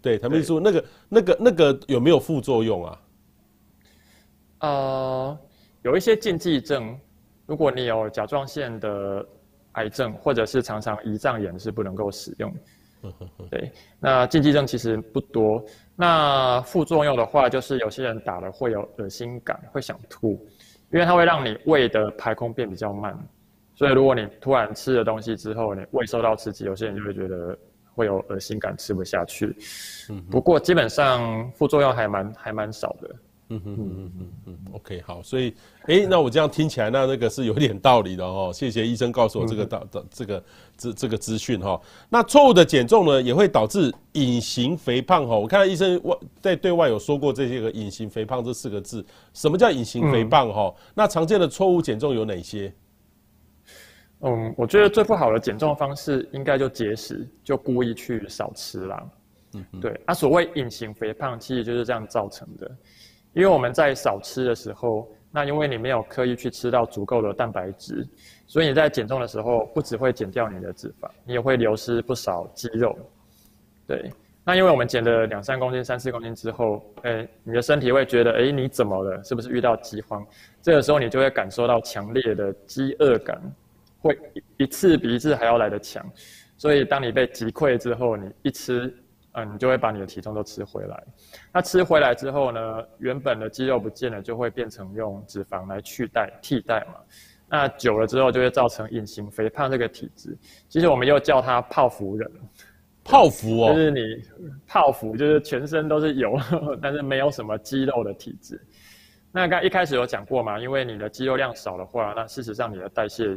[0.00, 3.00] 对，糖蜜素那个那个那个有没有副作用啊？
[4.60, 5.38] 呃，
[5.82, 6.96] 有一些禁忌症，
[7.46, 9.26] 如果你有甲状腺的
[9.72, 12.52] 癌症或者是常常胰脏炎，是不能够使用。
[13.50, 15.62] 对，那禁忌症其实不多。
[15.96, 20.30] 那副作用的话，就是有些人打了会有恶心感，会想吐，
[20.92, 23.16] 因为它会让你胃的排空变比较慢。
[23.74, 27.56] 所以如果你突然吃了东西之后，你胃受到刺激，有些人就会觉得
[27.94, 29.54] 会有恶心感，吃不下去。
[30.30, 33.14] 不过基本上副作用还蛮还蛮少的。
[33.50, 35.54] 嗯嗯嗯嗯嗯 OK 好，所以，
[35.86, 38.50] 哎、那我这样听起来，那那个是有点道理的哦。
[38.52, 40.44] 谢谢医生告诉我这个道的、嗯、哼这个
[40.76, 41.80] 这这个资讯哈。
[42.10, 45.34] 那错误的减重呢，也会导致隐形肥胖哈。
[45.34, 50.74] 我看到医生外在对外有说过这些个隐形肥胖这四个字，什么叫隐形肥胖哈？
[50.94, 52.72] 那常见的错误减重有哪些？
[54.20, 59.10] 嗯，我觉得最不好的减重方式应该就节食，就故意去少吃啦。
[59.54, 62.70] 嗯，对，啊，所谓隐形肥胖，其实就是这样造成的。
[63.38, 68.04] 因为我们在少吃的时候，那因为你没有刻意去吃到足够的蛋白质，
[68.48, 72.98] 所以你在减重的时候，不只会减掉你的脂肪，你也会流失不少肌肉。
[73.86, 74.10] 对，
[74.42, 79.22] 那因为我们减了两三公斤、三四公斤之后，诶，你的身体会觉得，诶，你怎么了？
[79.22, 80.26] 是不是遇到饥荒？
[80.60, 83.40] 这个时候你就会感受到强烈的饥饿感，
[84.00, 84.18] 会
[84.56, 86.04] 一次比一次还要来得强。
[86.56, 88.92] 所以当你被击溃之后，你一吃。
[89.32, 91.04] 嗯，你就会把你的体重都吃回来。
[91.58, 97.00] 那吃回来之后呢，原本的肌肉不见了，就会变成用脂肪来取代替代嘛。
[97.48, 100.38] 那久了之后，就会造成隐形肥胖这个体质。
[100.68, 102.30] 其实我们又叫它泡芙人。
[103.02, 104.00] 泡芙哦，就是你
[104.68, 106.38] 泡芙，就是全身都是油，
[106.80, 108.64] 但是没有什么肌肉的体质。
[109.32, 113.36] 那刚一开始有讲过嘛，因为你的肌肉量少的话，那事实上你的代谢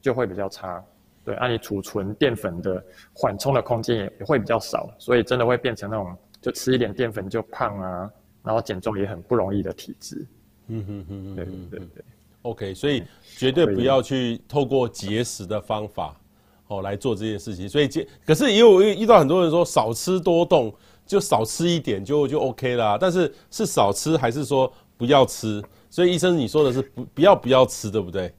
[0.00, 0.84] 就会比较差。
[1.24, 8.10] 对，那、啊、你储存淀粉的缓冲的空间也也会比较少，所以真的会变成那种就吃一点淀粉就胖啊，
[8.42, 10.26] 然后减重也很不容易的体质。
[10.66, 12.04] 嗯哼哼，对对对对。
[12.42, 13.04] OK，所以
[13.38, 16.14] 绝对不要去透过节食的方法
[16.66, 17.68] 哦来做这件事情。
[17.68, 20.74] 所以节，可是也有遇到很多人说少吃多动，
[21.06, 22.98] 就少吃一点就就 OK 啦。
[23.00, 25.62] 但是是少吃还是说不要吃？
[25.88, 28.34] 所以医生你说的是不不要不要吃，对不对？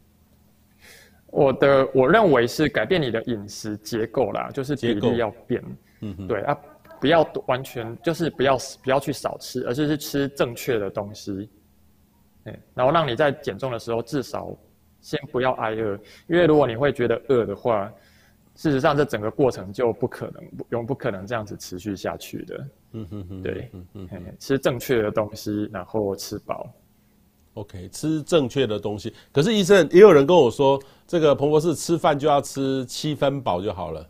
[1.28, 5.64] 我的我认为是改变你的饮食结构啦，就是比例要变，
[6.02, 6.58] 嗯哼，对啊，
[7.04, 11.50] 不要完全就是不要不要去少吃，而是是吃正确的东西，
[12.74, 14.56] 然后让你在减重的时候至少
[15.02, 17.92] 先不要挨饿，因为如果你会觉得饿的话，
[18.56, 26.72] 事实上这整个过程就不可能永不可能这样子持续下去的，嗯哼哼，对，嗯嗯，吃正确的东西，然后吃饱。
[27.56, 29.14] OK，吃正确的东西。
[29.30, 34.10] 可是医生也有人跟我说，这个彭博士吃饭就要吃七分饱就好了，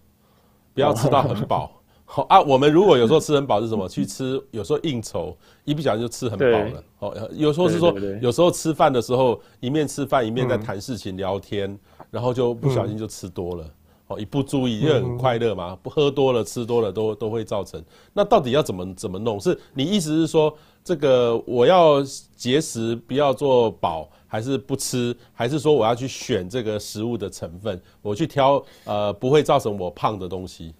[0.75, 1.71] 不要吃到很饱。
[2.15, 3.89] 好啊，我们如果有时候吃很饱是什么？
[3.89, 6.83] 去吃，有时候应酬，一不小心就吃很饱了。
[6.99, 11.75] 哦，有时候是说，有时候吃饭的时候一面吃饭一面在谈事情聊天，
[12.11, 13.67] 然后就不小心就吃多了。
[14.05, 17.83] 哦，一不注意，因为很快乐嘛，不喝多了吃多了都都会造成。
[18.13, 19.39] 那到底要怎么怎么弄？
[19.39, 20.55] 是你意思是说？
[20.83, 22.03] 这个我要
[22.35, 30.75] 节食，不要做饱，还是不吃，还是说我要去选这个食物的成分，我去挑呃不会造成我胖的东西。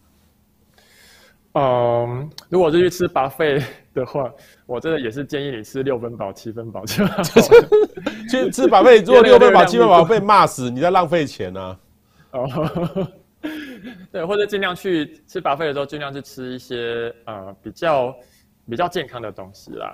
[1.54, 3.64] 嗯，如果是去吃 buffet
[3.94, 4.32] 的话，
[4.66, 7.24] 我真的也是建议你吃六分饱、七分饱就好。
[8.30, 11.80] 去吃 buffet 做 六分饱、七分饱被骂死，你在浪费钱啊。
[12.32, 12.48] 哦，
[14.12, 18.16] 对，或者尽量去吃 buffet 的时候，尽量去吃一些呃比较。
[18.66, 19.94] 比较健康的东西啦，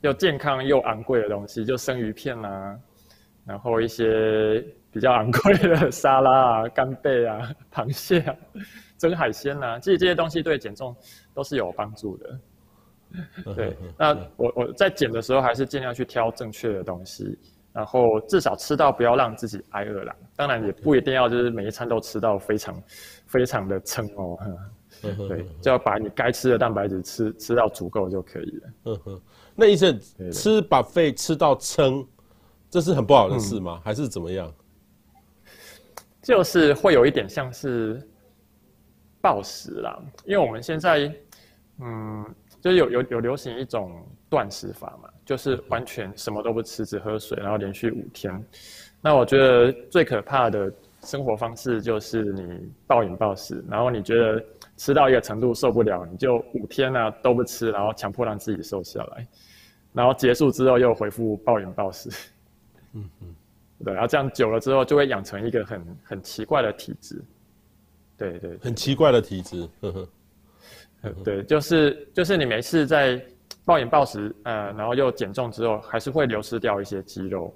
[0.00, 2.74] 又健康又昂贵的东西，就生鱼片啊，
[3.44, 6.30] 然后一些比较昂贵的沙拉
[6.62, 8.34] 啊、干贝啊、螃蟹啊、
[8.98, 10.94] 蒸海鲜啊，其实这些东西对减重
[11.34, 12.40] 都是有帮助的。
[13.54, 17.38] 对，那我我在减的时候还是尽量去挑正确的东西，
[17.72, 20.14] 然后至少吃到不要让自己挨饿啦。
[20.34, 22.74] 当然也不一定要就是每一餐都吃到非常
[23.26, 24.38] 非常的撑哦。
[25.28, 28.68] 对，就要把你该吃的蛋白质吃吃到足够就可以了。
[28.86, 29.20] 嗯哼，
[29.54, 29.98] 那医生
[30.32, 32.04] 吃 buffet 吃到撑，
[32.70, 33.78] 这是很不好的事吗？
[33.78, 34.52] 嗯、还是怎么样？
[36.22, 38.00] 就是会有一点像是
[39.20, 41.12] 暴食啦，因为我们现在，
[41.80, 42.24] 嗯，
[42.60, 48.44] 就是有有有流行一种断食法嘛，就是完全什么都不吃，只喝水，然后连续五天。
[49.00, 54.44] 那我觉得最可怕的生活方式就是你暴饮暴食，然后你觉得。
[54.78, 59.26] 吃到一个程度受不了，你就五天呢、啊、都不吃，然后强迫让自己瘦下来，
[59.94, 62.10] 然后结束之后又恢复暴饮暴食。
[62.92, 63.34] 嗯嗯，
[63.82, 67.24] 对，然后这样久了之后就会养成一个很很奇怪的体质。
[68.16, 69.68] 对对，对，很奇怪的体质。
[69.80, 73.20] 呵呵， 对，就是就是你每次在
[73.64, 77.52] 暴饮暴食，呃，然后又减重之后，还是会流失掉一些肌肉，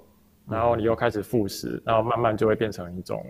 [0.48, 3.24] 然后你又开始复食，然后慢慢就会变成一种。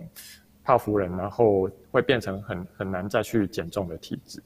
[0.63, 4.39] 泡芙人，然后会变成很很难再去减重的体质。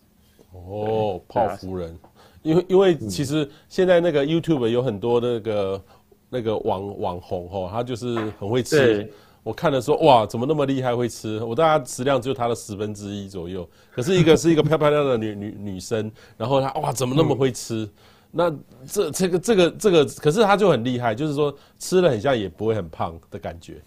[0.53, 1.93] 哦，泡芙人，
[2.41, 5.83] 因为因为其实现在那个 YouTube 有很多那个
[6.29, 9.11] 那个网网红哈，他就是很会吃。
[9.45, 11.39] 我看了说哇，怎么那么厉害会吃？
[11.43, 13.69] 我大概食量只有他的十分之一左右。
[13.91, 17.84] 可是一个 是一个漂漂亮的女女女生，然后她哇，怎么那么会吃？
[17.84, 17.89] 嗯、
[18.31, 18.51] 那
[18.88, 23.79] 这这个这个这个，可是她就很厉害，就是说吃了很像也不会很胖的感觉。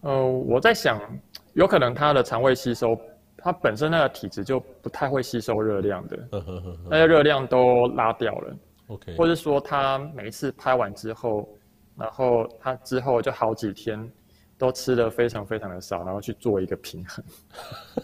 [0.00, 1.00] 呃，我在想，
[1.52, 2.98] 有可能她的肠胃吸收，
[3.36, 6.18] 她本身那个体质就不太会吸收热量的，
[6.90, 8.56] 那些热量都拉掉了。
[8.88, 11.48] OK，或者说她每一次拍完之后，
[11.96, 14.10] 然后他之后就好几天
[14.58, 17.24] 都吃的非常非常的少，然后去做一个平衡。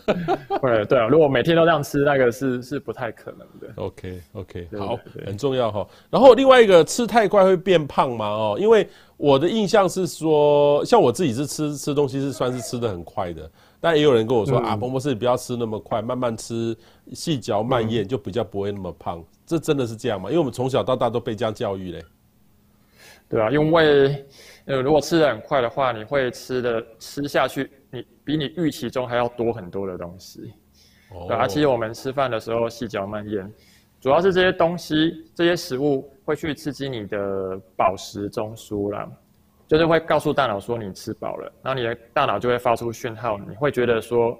[0.60, 3.72] 对对啊，如果每天都这样吃，那个是是不太可能的。
[3.76, 5.86] OK OK，好，很重要哈。
[6.10, 8.26] 然后另外一个吃太快会变胖吗？
[8.26, 13.48] 哦，因为我的印象是说，像我自己是吃吃东西是算是吃的很快的，
[13.80, 16.76] 但也有人跟我说、嗯、啊，彭博士不要吃那么快，慢慢吃，
[17.12, 19.24] 细嚼慢咽就比较不会那么胖。
[19.46, 20.28] 这真的是这样吗？
[20.28, 22.04] 因为我们从小到大都被这样教育嘞。
[23.28, 24.24] 对啊，因为
[24.64, 30.52] 呃，如果吃的很快的话，你会吃的吃下去，你比你预期中还要多很多的东西。
[31.10, 31.26] 哦。
[31.28, 33.52] 对啊，其实我们吃饭的时候细嚼慢咽，
[34.00, 39.06] 主要是这些东西、这些食物会去刺激你的饱食中枢啦，
[39.66, 44.38] 就是会告诉大脑说你吃饱了，然后你的大脑就会发出讯号，你会觉得说，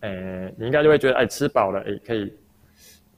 [0.00, 2.32] 诶，你应该就会觉得，哎，吃饱了，诶，可以。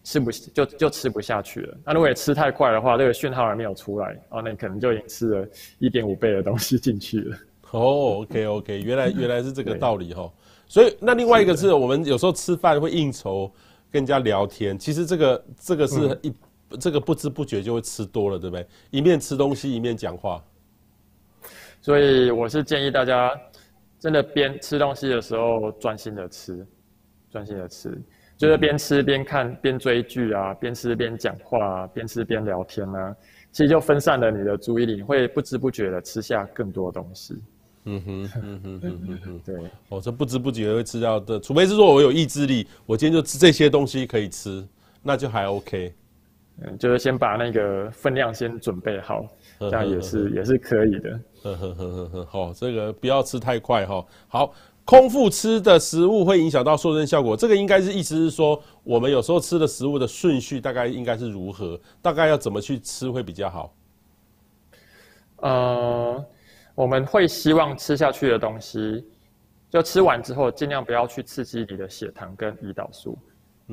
[0.04, 1.78] 吃不就就吃不下去了。
[1.84, 7.36] 那如果你吃太快的话，这个讯号还没有出来，哦，那你可能就已经吃了一点五倍的东西进去了。
[7.70, 10.30] 哦，OK OK，原来原来是这个道理哈。
[10.66, 13.50] 所以那另外一个是我们有时候吃饭会应酬，
[13.90, 18.66] 跟人家聊天，其实这个这个是一、嗯、这个不知不觉就会吃多了，对不对？
[18.90, 20.42] 一面吃东西一面讲话。
[21.80, 23.30] 所以我是建议大家
[23.98, 26.66] 真的边吃东西的时候专心的吃，
[27.30, 28.00] 专心的吃。
[28.42, 33.14] 就是边吃边看边追剧啊，边吃边讲话啊，边吃边聊天啊，
[33.52, 37.40] 其实就分散了你的注意力，你会不知不觉的吃下更多东西。
[37.84, 39.70] 嗯哼，嗯哼，嗯哼，嗯 对。
[39.90, 44.66] 哦，这不知不觉会吃掉的，除非是说我有意志力，我今天就吃这些东西可以吃，
[45.04, 45.94] 那就还 OK。
[46.62, 49.24] 嗯，就是先把那个分量先准备好，
[49.60, 51.20] 这样也是也是可以的。
[51.44, 54.04] 呵呵呵呵呵，好，这个不要吃太快哈。
[54.26, 54.52] 好。
[54.84, 61.80] 空腹吃的食物会影响到瘦身效果，这个应该是意思是说，我们有时候吃的食物的顺序大概应该是如何？
[62.02, 63.74] 大概要怎么去吃会比较好？
[65.36, 66.24] 呃，
[66.74, 69.04] 我们会希望吃下去的东西，
[69.70, 73.16] 就吃完之后尽量不要去刺激你的血糖跟胰岛素，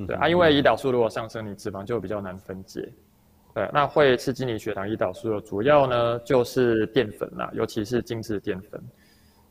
[0.07, 2.87] 对啊，因为胰岛素如果上升，你脂肪就比较难分解，
[3.53, 8.79] 对，那会刺激你血糖、胰岛素的主要呢就是淀粉啦，尤其是精致淀粉。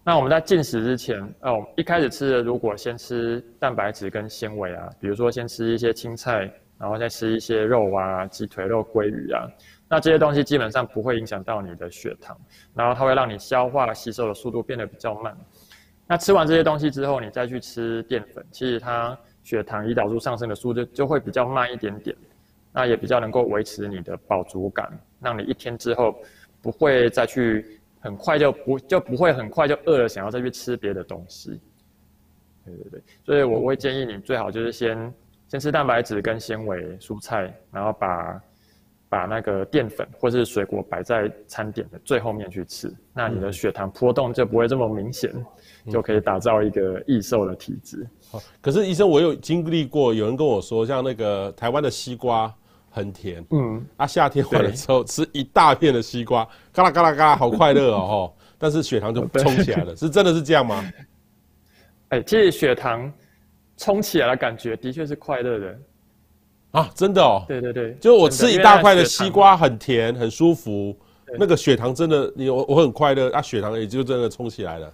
[0.09, 9.47] 那我们在进食之前，哦，一开始吃的如果先吃蛋白质跟纤维啊，比如说先吃一些青菜，然后再吃一些肉啊，鸡腿肉、鲑鱼啊，
[9.87, 12.35] 那这些东西基本上不会影响到你的血糖，
[12.75, 15.37] 然后它会让你消化吸收的速度变得比较慢。
[16.07, 22.17] 那吃完这些东西之后，你再去吃淀粉，其实它血糖、胰岛素上升的速度就会比较慢一点点，
[22.73, 24.91] 那也比较能够维持你的饱足感，
[25.21, 26.19] 让你一天之后
[26.63, 27.78] 不会再去。
[28.01, 31.61] 很快就不就不会很快就饿了，想要再去吃别的东西。
[32.65, 35.15] 对对对，所以我会建议你最好就是先
[35.49, 38.43] 先吃蛋白质跟纤维蔬菜，然后把
[39.09, 45.33] 把那个淀粉或是水果摆在餐点的最后面去吃，那你的血糖波动就不会这么明显，
[45.91, 48.07] 就可以打造一个易瘦的体质。
[48.31, 52.55] 好，可是医生，我有经历过，有人跟我说，像那个台湾的西瓜。
[52.91, 60.83] 很甜，嗯，啊，夏天完了之后吃一大片的西瓜，嘎啦嘎啦嘎啦，好快乐哦， 但是血糖就冲起来了，是真的是这样吗？
[62.11, 63.13] 哎，其实血糖
[63.77, 65.79] 冲起来的感觉的确是快乐的，
[66.73, 70.97] 啊，真的哦，对对对，就我吃一大块的西瓜很甜很舒服，
[71.39, 74.93] 那个血糖真的，你我我很快乐，啊，血糖也就真的冲起来了，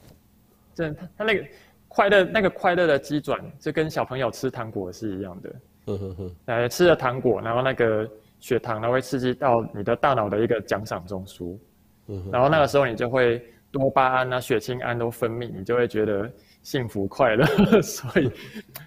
[0.74, 1.44] 真的，他他那个
[1.86, 5.54] 快乐那个快乐的机转，就跟小朋友吃糖果是一样的。
[5.86, 8.08] 嗯哼哼，来吃了糖果，然后那个
[8.40, 11.58] 血糖呢会刺激到你的大脑的一个奖赏中枢，
[12.06, 16.30] 嗯哼，然后那个时候你就会多巴胺啊、血清胺都分泌，你就会觉得
[16.62, 17.44] 幸福快乐。
[17.82, 18.30] 所以，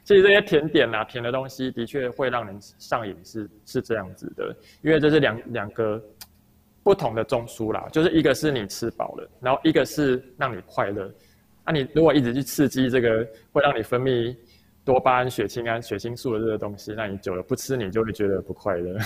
[0.03, 6.01] 其实这些甜点啊、甜的东西的确会让人上瘾，是是这样子的，因为这是两两个
[6.81, 11.11] 不同的中枢啦，就是一个是你吃饱了，然后一个是让你快乐。
[11.63, 14.35] 那、啊、你如果一直去刺激这个，会让你分泌。
[14.87, 18.97] 多巴胺、血清胺、血清素的这个东西，那你久了不吃，你就会觉得不快乐，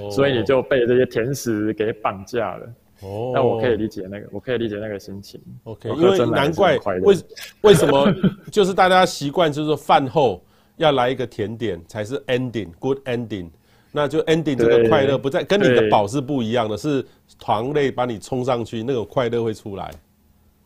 [0.00, 2.66] 哦、 所以你就被这些甜食给绑架了。
[3.00, 5.40] 哦，那我可以理解那个，我可以理解那个心情。
[5.64, 7.16] OK，因为难怪为
[7.62, 8.06] 为什么
[8.52, 10.40] 就是大家习惯就是说饭后
[10.76, 13.50] 要来一个甜点才是 ending，good ending，
[13.90, 17.04] 那就 ending 这个快乐不在跟你的饱是不一样的，是
[17.36, 19.90] 糖类把你冲上去，那个快乐会出来。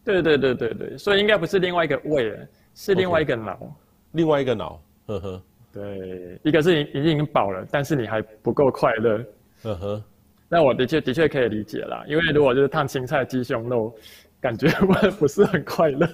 [0.05, 2.38] 对对对对对，所以应该不是另外一个胃，
[2.74, 3.55] 是另外一个脑。
[3.55, 3.82] Okay.
[4.12, 5.42] 另外一个脑，呵呵，
[5.72, 9.24] 对，一个是你已经饱了，但是你还不够快乐，
[9.62, 10.04] 呵呵。
[10.48, 13.94] 那我的确的确可以理解啦，因为如果就是烫青菜鸡胸肉，
[14.38, 16.06] 感觉我 不是很快乐。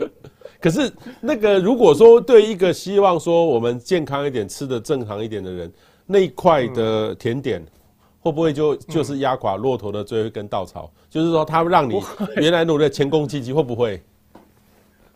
[0.60, 5.72] 可是那个如果说对一个希望说我们健康一点、吃的正常一点的人，
[6.04, 7.64] 那一块的甜点，
[8.20, 10.92] 会不会就就是压垮骆驼的最后一根稻草？
[10.94, 11.98] 嗯、就是说，它让你
[12.36, 14.02] 原来努力前功尽弃，会不会？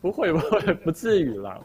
[0.01, 1.61] 不会，不会，不至于啦。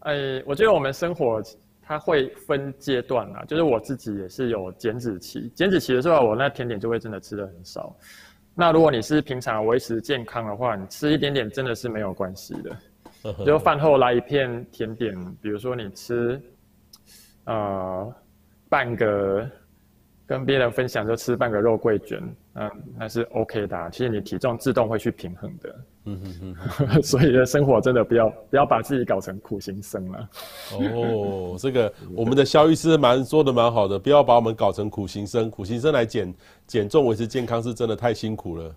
[0.00, 1.42] 哎，我觉得我们生活
[1.80, 7.96] 它会分阶段啊，就是我自己也是有减脂期，减脂期的时候，我那甜点就会真的吃的很少。
[8.54, 13.44] 那如果你是平常维持健康的话，你吃一点点真的是没有关系的。
[13.44, 16.40] 就饭后来一片甜点，比如说你吃，
[17.44, 18.14] 呃，
[18.68, 19.48] 半个。
[20.26, 22.22] 跟别人分享就吃半个肉桂卷，
[22.54, 23.88] 嗯，那是 OK 的啊。
[23.90, 25.76] 其实你体重自动会去平衡的。
[26.06, 26.56] 嗯嗯
[26.88, 27.02] 嗯。
[27.02, 30.28] 所以的生活真的不要不要把自己搞成苦行僧了。
[30.72, 35.50] 哦，这个我们的萧医师蛮说的蛮好的，不要把我们搞成苦行僧。
[35.50, 36.34] 苦行僧来减
[36.66, 38.74] 减重维持健康是真的太辛苦了。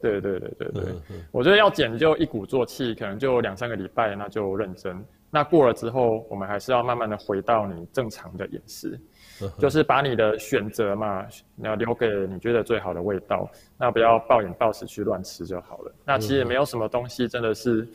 [0.00, 0.84] 对对对对对，
[1.30, 5.00] 我觉得要减就一鼓作气，可能就两三个礼拜，那就认真。
[5.30, 9.00] 那过了之后，我们还是要慢慢的回到你正常的饮食。
[9.58, 11.26] 就是把你的选择嘛，
[11.56, 15.92] 那留给你觉得最好的味道，那不要暴饮暴食去乱吃就好了。
[16.04, 17.86] 那其实也没有什么东西真的是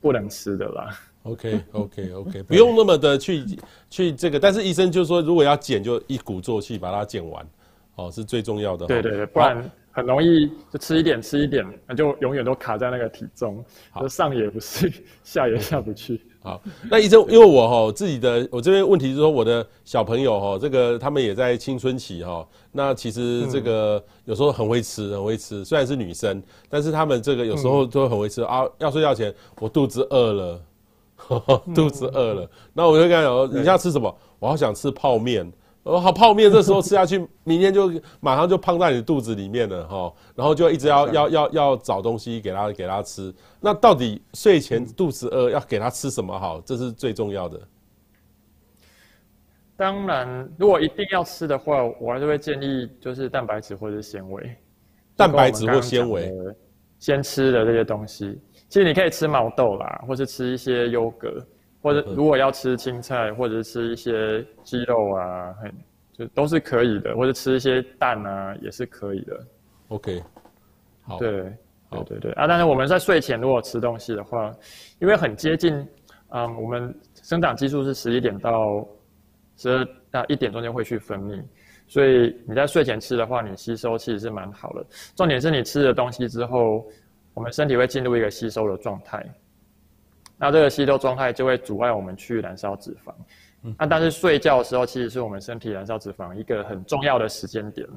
[0.00, 0.90] 不能吃的啦。
[1.24, 3.44] OK OK OK，不用那么的去
[3.90, 7.46] 去这个，但是医生就说，如果要减，就一鼓作气把它减完，
[7.96, 8.86] 哦，是最重要的。
[8.86, 13.64] 对对对，不然很容易就吃一点吃一点，那就永远都卡在那个体重，
[14.00, 14.92] 就上也不是，
[15.24, 16.20] 下也下不去。
[16.46, 28.64] 好，那医生，因为我哈自己的，我这边问题是说，我的小朋友哈，这个他们也在青春期哈，那其实这个有时候很会吃，很会吃，虽然是女生，但是他们这个有时候都很会吃啊。
[28.78, 30.60] 要睡觉前，我肚子饿了，
[31.74, 34.16] 肚子饿了，那我就跟他讲，你要吃什么？
[34.38, 35.52] 我好想吃泡面。
[35.86, 40.12] 哦，好泡面，这时候吃下去，明天就马上就胖在你肚子里面了哈。
[40.34, 43.32] 然后就一直要要要要找东西给他给他吃。
[43.60, 46.60] 那到底睡前肚子饿要给他吃什么好？
[46.62, 47.60] 这是最重要的。
[49.76, 54.56] 当然，如果一定要吃的话，我还是会建议就是蛋白质或者是纤维。
[55.14, 56.32] 蛋白质或纤维，
[56.98, 58.36] 先吃的这些东西，
[58.68, 61.46] 其实你可以吃毛豆啦，或是吃一些优格。
[61.86, 65.72] 或者如果要吃青菜，或者吃一些鸡肉啊，很
[66.12, 67.14] 就都是可以的。
[67.14, 69.46] 或者吃一些蛋啊，也是可以的。
[69.86, 70.20] OK，
[71.02, 71.30] 好，对，
[71.88, 72.48] 对对对啊。
[72.48, 74.52] 但是我们在睡前如果吃东西的话，
[74.98, 75.72] 因为很接近，
[76.30, 78.84] 嗯，我们生长激素是十一点到
[79.56, 81.40] 十二到一点中间会去分泌，
[81.86, 84.84] 所以你在睡前吃的话，你吸收其实是蛮好的。
[85.14, 86.84] 重点是你吃了东西之后，
[87.32, 89.24] 我们身体会进入一个吸收的状态。
[90.38, 93.14] 那这个吸收状态就会阻碍我们去燃烧脂肪，
[93.62, 97.88] 那、啊、但是睡觉的时候其实是我们身体燃烧脂肪一个很重要的时间点，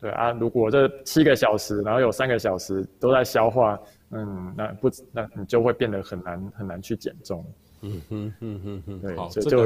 [0.00, 3.78] 对啊，如果这七个小时，然后有三个小时都在消化，
[4.10, 7.46] 嗯，那不，那你就会变得很难很难去减重，
[7.82, 9.64] 嗯哼哼哼哼，对，好，就就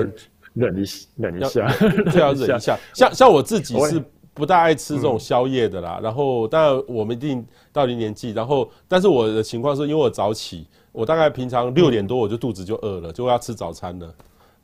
[0.52, 0.84] 忍一
[1.16, 1.66] 忍一下，
[2.12, 10.66] 这要忍一下， 像像我自己是不大爱吃这种宵夜的啦，然后当然我们一定到一定年纪，然后但是我的情况是因为我早起。
[10.98, 14.14] 我大概平常六点多我就肚子就饿了，就要吃早餐了，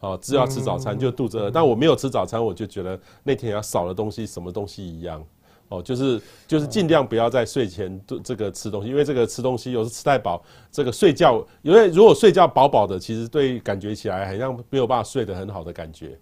[0.01, 1.49] 哦，只要吃早餐就肚子饿。
[1.49, 5.25] 但我没有吃早餐，我就觉得那天要少了东西，什么东西一样，
[5.69, 16.19] 哦，就是就是尽量不要在睡前这个吃东西，因为这个吃东西有时吃太饱，这个睡觉，因为如果睡觉饱饱的，其实对感觉起来好像没有办法睡得很好的感觉。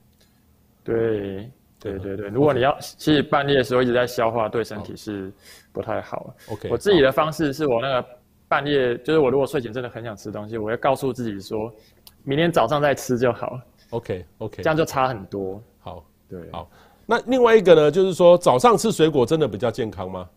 [0.85, 1.51] 对
[1.81, 5.33] 对对对，如果你要其实半夜的时候一直在消化，对身体是
[5.73, 6.35] 不太好。
[6.51, 8.07] OK，我自己的方式是我那个。
[8.53, 11.73] 半夜就是我，如果睡前真的很想吃东西，我会告诉自己说，
[12.23, 13.59] 明天早上再吃就好。
[13.89, 15.59] OK OK，这样就差很多。
[15.81, 16.71] 好，对，好。
[17.07, 20.29] 那另外一个呢，就是说早上吃水果真的比较健康吗？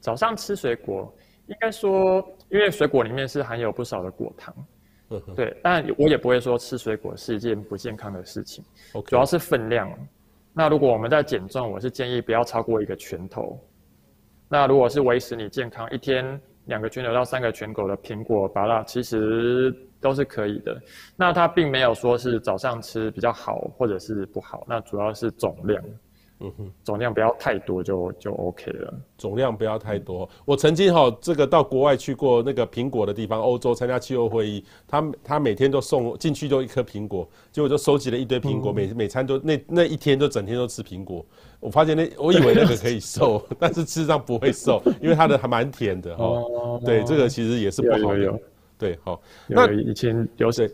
[0.00, 1.10] 早上吃水果，
[1.46, 4.54] 应该说，因为水果里面是含有不少的果糖。
[5.08, 5.22] 嗯。
[5.34, 8.62] 对，但我也不会说吃水果是一件不健康的事情。
[8.92, 9.90] OK，主要是分量。
[10.52, 13.58] 那如果我们在减重，我是建议不要超过一个拳头。
[14.46, 16.38] 那如果是维持你健康，一天。
[16.66, 20.80] 两个拳头到三个拳头的苹果、芭乐，其实都是可以的。
[21.16, 24.64] 那它并没有说是早上吃比较好，或者是不好。
[24.68, 25.82] 那主要是总量，
[26.40, 28.94] 嗯哼，总量不要太多就就 OK 了。
[29.16, 30.28] 总量不要太多。
[30.44, 41.24] 我曾经哈这个到国外去过那个苹果的地方，欧洲参加气候会议，他他每天都送进去就一颗苹果，结果就收集了一堆苹果，每每餐都那那一天都整天都吃苹果。
[41.58, 46.78] 我发现那，我以为那个可以瘦， 但是事实上不会瘦，因为它的还蛮甜的哦。
[46.84, 48.38] 对，这个其实也是不好的。
[48.78, 49.18] 对，好。
[49.48, 50.70] 那以前有谁？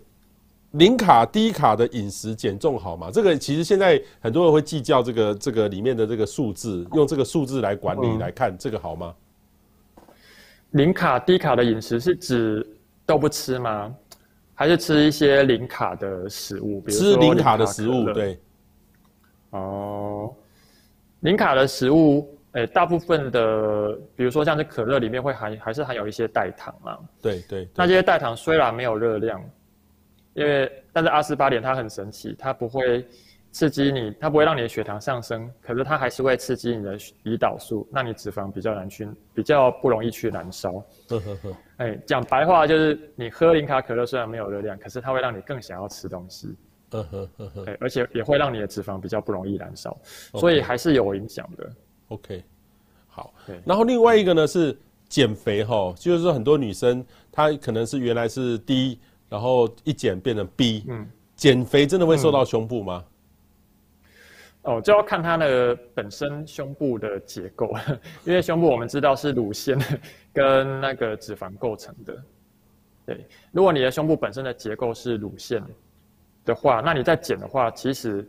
[0.73, 3.11] 零卡低卡的饮食减重好吗？
[3.13, 9.15] 这个其实现在很多人会计较这个这个里面的这个数字，用这个数字来管理来看，这个好吗？
[10.71, 12.67] 零卡低卡的饮食是指
[13.05, 13.95] 都不吃吗？
[14.55, 16.81] 还是吃一些零卡的食物？
[16.81, 18.39] 比如吃零卡的食物，对。
[19.51, 20.33] 哦。
[21.21, 26.99] 零卡的食物，诶、欸，大部分的，比如说像是可乐里面会含，还是含有一些代糖嘛。
[27.21, 27.69] 对对。
[27.75, 29.43] 那这些代糖虽然没有热量，
[30.35, 33.07] 因为但是阿斯巴甜它很神奇，它不会
[33.51, 40.73] 刺激你，它不会让你的血糖上升，可是它还是会刺激你的胰岛素，让你脂肪比较难去，比较不容易去燃烧。
[41.09, 41.57] 呵呵呵。
[41.77, 46.57] 哎，讲白话就是，你喝零卡可乐虽然没有热量，可是它会让你更想要吃东西。
[46.91, 49.99] 呵呵呵呵，对，而且也会让你的脂肪比较不容易燃烧.
[50.35, 51.71] 所以还是有影响的。
[52.09, 52.43] OK，
[53.07, 53.33] 好。
[53.47, 54.77] 对，然后另外一个呢是
[55.09, 58.99] 减肥哈，就是说很多女生她可能是原来是 D，
[59.33, 60.85] 然后一减变成 B。
[60.89, 63.05] 嗯，减肥真的会瘦到胸部吗？
[64.65, 67.73] 嗯、哦，就要看它的本身胸部的结构，
[68.25, 69.79] 因为胸部我们知道是乳腺
[70.33, 72.23] 跟那个脂肪构成的。
[73.07, 75.63] 对，如果你的胸部本身的结构是乳腺。
[76.45, 78.29] 的话，那你在减的话，其实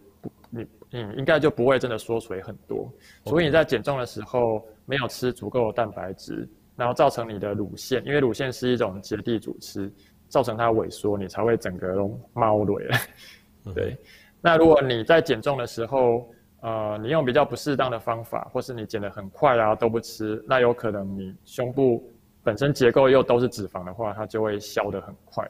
[0.51, 2.88] 你，你嗯，应该就不会真的缩水很多。
[3.26, 9.91] 所以你在减重的时候没有吃足够的蛋白质，然后造成你的乳腺，因为乳腺是一种结缔组织，
[10.34, 12.97] 造成它萎缩，你才会整个都猫尾了。
[13.75, 13.95] 对，
[14.41, 16.27] 那如果你在减重的时候，
[16.61, 22.11] 呃，你用比较不适当的方法，或是你减得很快啊，都不吃，那有可能你胸部
[22.43, 25.47] 本身结构又都是脂肪的话，它就会消得很快。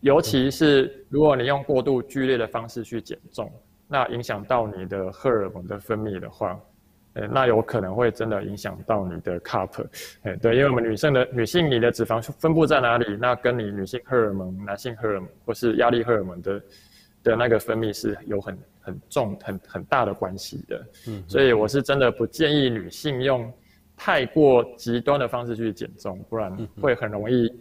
[0.00, 3.52] 尤其是如果你用过度剧烈的方式去减重，
[3.86, 6.58] 那影响到你的荷尔蒙的分泌的话，
[7.14, 9.82] 欸、那有可能会真的影响到你的 cup，
[10.22, 16.62] 哎、欸，对，因为我们女生的女性你的脂肪分布在哪里，那跟你女性荷尔蒙、男性荷尔蒙或是压力荷尔蒙的
[17.24, 20.86] 的那个分泌是有很很重、很很大的关系的。
[21.08, 23.52] 嗯，所以我是真的不建议女性用
[23.96, 27.52] 太过极端的方式去减重，不然会很容易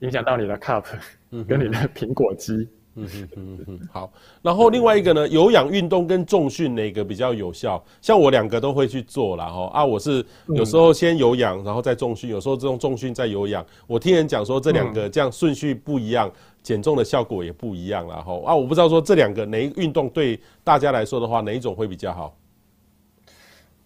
[0.00, 0.84] 影响到你的 cup。
[1.30, 4.12] 嗯，跟你的苹果肌，嗯嗯嗯嗯，好。
[4.42, 7.82] 然后另外一个呢，有氧运动跟重训哪个比较有效？
[8.00, 9.46] 像我两个都会去做啦。
[9.46, 13.64] 哈啊，我是有时候先有氧，然后再重训，有时候这种重训再有氧。
[13.86, 16.30] 我听人讲说这两个这样顺序不一样，
[16.62, 18.16] 减重的效果也不一样啦。
[18.16, 22.36] 哈啊，我不知道说这两个哪一个运动对大家来说的话，哪一种会比较好？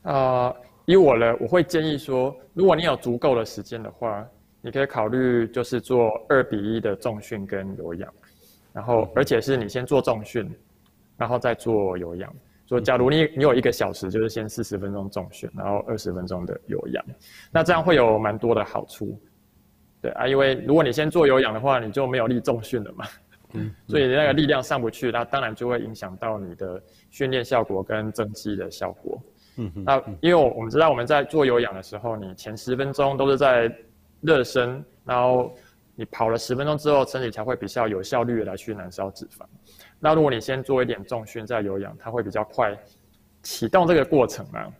[0.02, 0.54] 啊，
[0.84, 4.26] 以我呢，我会建议说，如果你有足够的时间的话。
[4.62, 8.12] 你可以考虑就是做二比一的重训跟有氧，
[8.76, 10.54] 然后而且是你先做重训，
[11.16, 12.30] 然后再做有氧。
[12.66, 17.02] 所以假如你你有一个小时，就是先四十分钟重训，然后二十分钟的有氧，
[17.50, 19.18] 那这样会有蛮多的好处。
[20.02, 23.06] 对啊，因为如果你先做有氧的话，你就没有力重训了嘛。
[23.54, 23.74] 嗯。
[23.88, 26.78] 所以你那个力量上不去，那当然就会影响到你的
[27.10, 29.18] 训练效果跟增肌的效果。
[29.56, 29.72] 嗯。
[29.86, 33.74] 那因为我我们知道我们在做有氧的时候，你前十分钟都是在。
[34.22, 35.54] 热身，然后
[35.96, 39.44] 你跑了十分钟之后，身体才会比较有效率的来去燃烧脂肪。
[39.98, 42.76] 那如果你先做一点重训再有氧，它会比较快
[43.42, 44.70] 启动这个过程啊。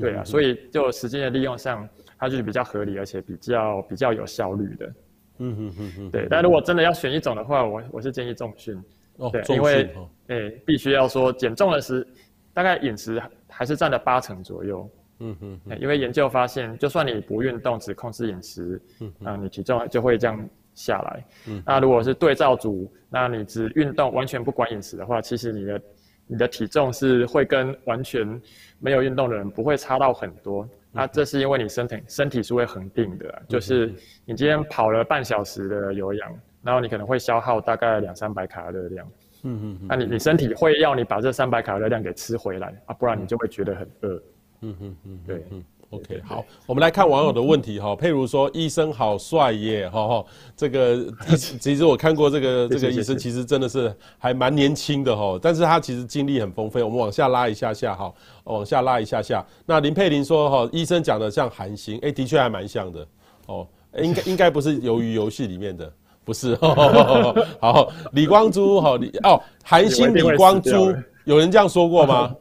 [0.00, 1.86] 对啊，所以就时间的利用上，
[2.18, 4.94] 它就是比较合理，而且比较比较有效率的。
[5.38, 6.10] 嗯哼哼哼。
[6.10, 8.82] 对，但如果真的要选一种的话，我我是建议重训。
[9.18, 9.94] 哦，对，因为
[10.28, 12.06] 诶必须要说减重的时，
[12.54, 14.90] 大概饮食还是占了八成左右。
[15.18, 21.24] 嗯嗯，因为研究发现，就算你不运动，只控制饮食，嗯啊，你体重就会这样下来。
[21.48, 25.82] 嗯，那如果是对照组，那你只运动，完全不管饮食的话，其实你的
[26.26, 28.40] 你的体重是会跟完全
[28.78, 30.68] 没有运动的人不会差到很多。
[30.90, 33.86] 那这是因为你身体身体是会恒定的，就是
[34.26, 39.08] 你今天跑了半小时的有氧，然后你可能会消耗大概两三百卡的热量。
[39.44, 44.22] 嗯嗯，那你你身体会要你把这三百卡的热量给吃回来啊，不然你就会觉得很饿。
[44.60, 47.90] 嗯嗯嗯，对，嗯，OK，好，我们来看网友的问题哈。
[47.94, 50.24] 譬如说，医生好帅耶，哈哈，
[50.56, 50.98] 这个
[51.36, 56.78] 其实我看过这个 这个医生，其实真的是还蛮年轻的哈，但是他其实经历很丰富。
[56.80, 58.12] 我们往下拉一下下哈，
[58.44, 59.44] 往下拉一下下。
[59.66, 63.06] 那林佩玲说哈，医生讲的像韩星，哎，的确还蛮像的
[63.46, 63.66] 哦，
[63.98, 65.92] 应该 应该不是鱿鱼游戏里面的，
[66.24, 66.56] 不是。
[67.60, 72.34] 好，李光洙哈，李哦，韩星李光洙，有人这样说过吗？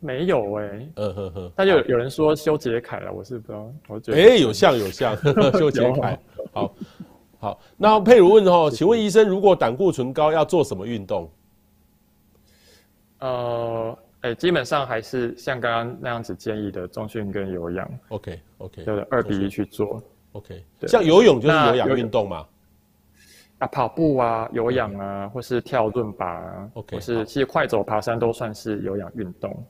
[0.00, 5.16] 没有哎、欸，嗯哼哼，但就有人说修杰楷了，我是不知道，我觉得哎、欸，有像有像
[5.58, 6.18] 修杰楷，
[6.52, 6.74] 好，
[7.38, 11.30] 好，那佩如问哈，请问医生，如果胆固醇高要做什么运动？
[13.20, 22.46] 呃，哎、欸，基本上还是像刚刚那样子建议的中训跟有氧，OK OK，就是二比一去做，OK，像游泳就是有氧运动嘛？
[23.58, 29.64] 啊，跑步啊，有氧啊，或是跳伦巴啊，OK，或是其实快走、爬山都算是有氧运动。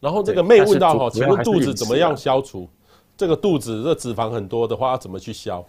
[0.00, 2.68] 然后这个妹问到哈，请问肚子怎么样消除？
[3.16, 5.64] 这个肚子这脂肪很多的话，要怎么去消？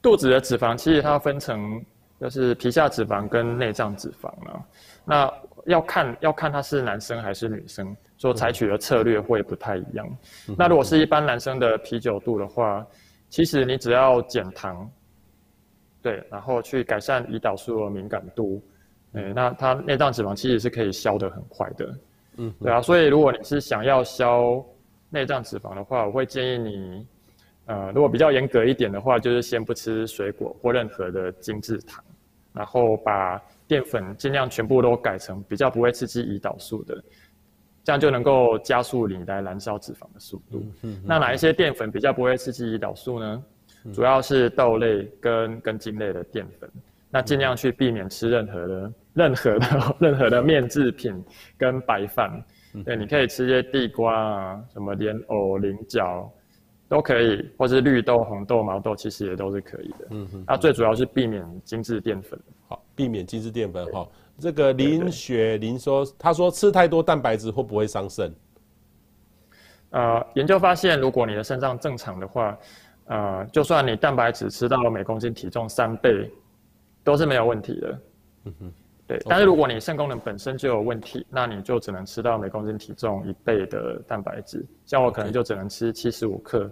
[0.00, 1.84] 肚子的脂肪其实它分成
[2.18, 4.60] 就是皮下脂肪跟内脏脂肪啊。
[5.04, 5.32] 那
[5.66, 10.08] 要看要看他是男生还是女生，所采取的策略会不太一样。
[10.56, 12.84] 那如果是一般男生的啤酒肚的话，
[13.28, 14.90] 其实你只要减糖，
[16.00, 18.62] 对，然后去改善胰岛素的敏感度，
[19.12, 21.94] 哎，那他内脏脂肪其实是可以消得很快的。
[22.36, 24.64] 嗯，对啊，所以如果你是想要消
[25.10, 27.06] 内脏脂肪的话，我会建议你，
[27.66, 32.02] 呃，如果比较严格一点的话，就是先不吃水果或任何的精制糖，
[32.52, 37.02] 然后把淀粉尽量全部都改成比较不会刺激胰岛素的，
[37.84, 40.64] 这样就能够加速你来燃烧脂肪的速度。
[40.82, 43.42] 嗯，那哪一些淀粉比较不会刺激胰岛素呢？
[43.92, 46.70] 主要是豆类跟根茎类的淀粉。
[47.10, 51.24] 那尽量去避免吃任何的、任何的、 任何的面制品
[51.58, 52.42] 跟白饭。
[52.84, 56.32] 对，你可以吃些地瓜啊，什么莲藕、菱角
[56.88, 60.06] 都可以，或是绿豆、红豆、毛豆，其实也都是可以的。
[60.10, 60.44] 嗯哼。
[60.46, 62.40] 那最主要是避免精致淀粉。
[62.68, 64.08] 好，避免精致淀粉哈。
[64.38, 68.34] 这个林雪林说，他说吃太多蛋白质会不会伤肾？
[69.90, 72.58] 呃，研究发现，如果你的肾脏正常的话，
[73.04, 76.30] 呃，就算你蛋白质吃到每公斤体重三倍，
[77.04, 77.98] 都是没有问题的。
[78.44, 78.72] 嗯哼。
[79.06, 84.64] 对，但是如果你肾功能本身就有问题，那你就只能吃到每公斤体重一倍的蛋白质。
[84.86, 86.70] 像我可能就只能吃七十五克，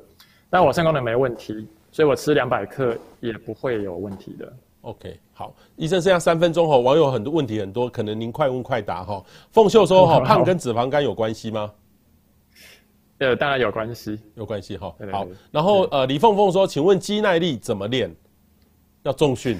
[0.49, 4.53] 但我肾功能没问题，所以我吃两百克也不会有问题的。
[4.83, 9.23] OK，好，医生剩下三分钟哈，网友很多问题很多，可能您快问快答哈。
[9.51, 11.71] 凤秀说哈， 胖跟脂肪肝有关系吗？
[13.19, 14.95] 呃，当然有关系，有关系哈。
[15.13, 18.11] 好，然后呃，李凤凤说，请问肌耐力怎么练？
[19.03, 19.59] 要重训？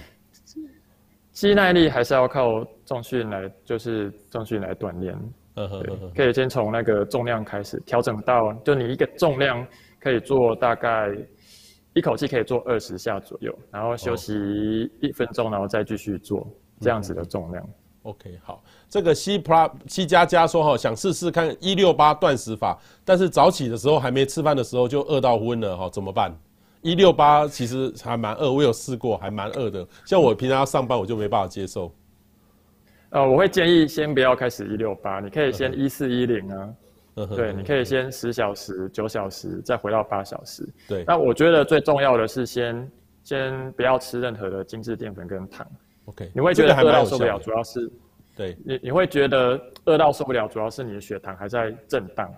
[1.41, 5.15] 肌耐力还是要靠重训来，就是重训来锻炼。
[5.55, 5.83] 嗯哼，
[6.15, 9.67] 可以先从那个重量开始调整到，就你一个重量
[9.99, 11.09] 可以做大概。
[11.93, 14.33] 一口气可以做二十下左右，然后休息
[15.01, 16.47] 一分钟，然后再继续做
[16.79, 17.69] 这样子的重量。
[18.03, 26.33] OK，好，这个 C Plus 七加加说哈，想试试看一六八断食法，但是早起的时候还没吃饭的时候就饿到昏了哈，怎么办？
[26.83, 29.87] 一六八其实还蛮饿，我有试过，还蛮饿的。
[30.05, 31.93] 像我平常要上班，我就没办法接受。
[33.11, 36.75] 呃，我会建议先不要开始一六八，你可以先一四一零啊。
[37.37, 40.67] 对，你可以先十小时、九小时，再回到八小时。
[40.89, 42.91] 对，那我觉得最重要的是先
[43.23, 45.67] 先不要吃任何的精致淀粉跟糖。
[46.07, 47.91] OK，你会觉得饿到受不了，主要是
[48.35, 52.33] 对你你会觉得饿到受不了，主要是你的血糖还在震荡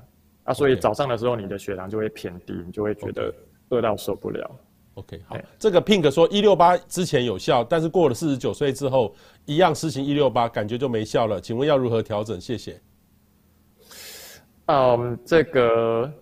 [0.45, 3.33] 啊，所以早上的时候你的血糖就会偏低，你就会觉得
[3.73, 4.51] 饿到受不了。
[4.95, 9.15] OK，好，这个 Pink 说一六八之前有效，但是过了四十九岁之后，
[9.47, 11.41] 一样实行一六八，感觉就没效了。
[11.41, 12.39] 请问要如何调整？
[12.39, 12.79] 谢谢。
[14.67, 16.13] 嗯，这个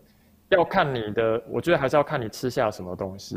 [0.51, 3.37] 要看你的，我觉得还是要看你吃下什么东西。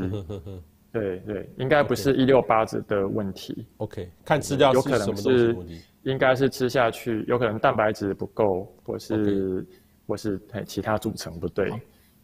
[0.91, 3.65] 对对，应该不是一六八子的问题。
[3.77, 5.81] OK，看吃掉是什么东西的问题。
[6.03, 9.65] 应该是吃下去，有可能蛋白质不够，或是、okay.
[10.05, 11.73] 或是其他组成不对。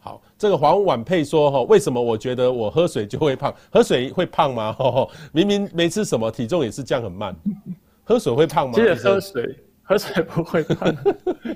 [0.00, 3.54] 好，这个黄婉佩说哈，为什么我觉得我喝水就会胖？
[3.70, 4.74] 喝水会胖吗？
[5.32, 7.36] 明明没吃什么，体重也是降很慢。
[8.02, 8.72] 喝水会胖吗？
[8.74, 9.56] 记得喝水。
[9.82, 10.96] 喝水不会胖，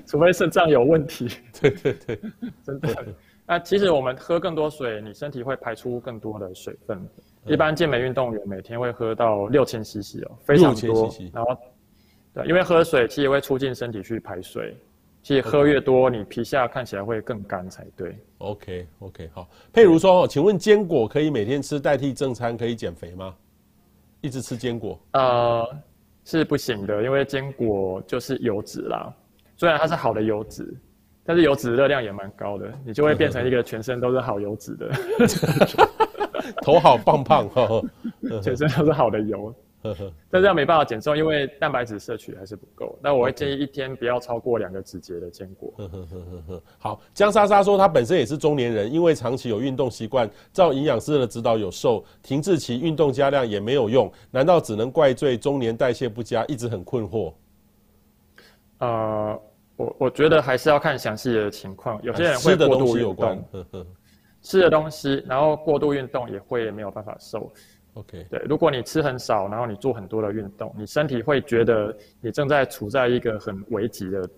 [0.05, 1.29] 除非肾脏有问题。
[1.61, 2.19] 对对对，
[2.65, 2.89] 真的。
[3.45, 7.01] 那其实我们喝更多水，你身体会排出更多的水分。
[7.45, 11.09] 一般健美运动员每天会喝到六千 CC 哦，非常多。
[11.31, 11.57] 然后，
[12.33, 14.75] 对，因为喝水其实也会促进身体去排水。
[15.25, 18.15] 其实喝越多，你皮下看起来会更干才对。
[18.37, 19.49] OK OK，好。
[19.73, 23.33] 佩如说，请问坚果可以每天吃代替正餐，可以减肥吗？
[24.21, 24.99] 一直吃坚果？
[25.13, 25.67] 呃。
[26.25, 29.11] 是不行的，因为坚果就是油脂啦。
[29.57, 30.71] 虽然它是好的油脂，
[31.23, 34.91] 但是油脂热量也蛮高的，你就会变成一个全身都是好油脂的，
[36.61, 37.49] 头好胖胖，
[38.43, 39.51] 全身都是好的油。
[40.31, 42.97] 但这样没办法减重，因为蛋白质摄取还是不够。
[43.01, 45.73] 那我会建议一天不要超过两个指节的坚果。
[46.77, 56.45] 好，江莎莎说她本身也是中年人，因为长期有运动习惯，照营养师的指导有瘦，停滞期运动加量也没有用，难道只能怪罪中年代谢不佳？
[56.45, 57.33] 一直很困惑。
[58.79, 59.39] 呃，
[59.77, 63.45] 我我觉得还是要看详细的情况，有些人会过度运动，
[64.41, 67.51] 吃的东西，然后过度运动也会没有办法瘦。
[67.95, 74.29] OK，对，如果你吃很少，然后你做很多的运动，你身体会觉得你正在处在一个很危急的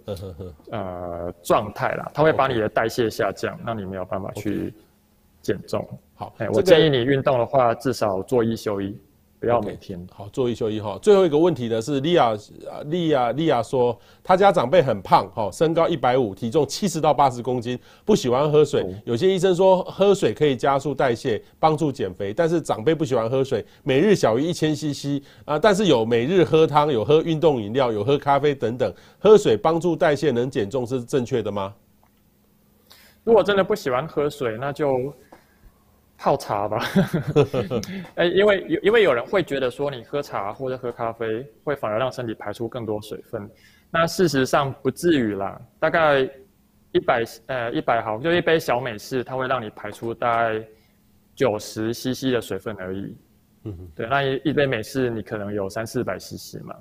[0.71, 4.73] 呃状态啦，它会把你的代谢下降，让你没有办法去
[5.41, 5.87] 减重。
[6.13, 8.95] 好，哎，我建议你运动的话，至少做一休一。
[9.39, 9.99] 不要每天。
[9.99, 10.97] Okay, 好，做一休一哈。
[11.01, 12.35] 最后一个问题呢是利亚，
[12.85, 18.83] 利亚，利亚说，他家长辈很胖，哈，身高一百五，体重七十到八十公斤，不喜欢喝水。
[19.05, 31.73] 有些医生说喝水可以加速代谢，帮助减肥，但是长辈不喜欢喝水，每日小于一千 CC 啊，但是有每日喝汤，有喝运动饮料，有喝咖啡等等，喝水帮助代谢能减重是正确的吗？
[33.23, 35.13] 如果真的不喜欢喝水，那就。
[36.17, 36.83] 泡茶吧，
[38.15, 43.49] 哎，因为有因为有人会觉得说你喝茶或者喝咖啡会反而让身体排出更多水分，
[43.91, 46.27] 那事实上不至于啦，大概
[46.91, 50.65] 一百呃一百毫就一杯小美式，它会让你排出大概
[51.35, 53.15] 九十 CC 的水分而已，
[53.65, 56.75] 嗯哼，对，那一一杯美式你可能有三四百 CC 嘛。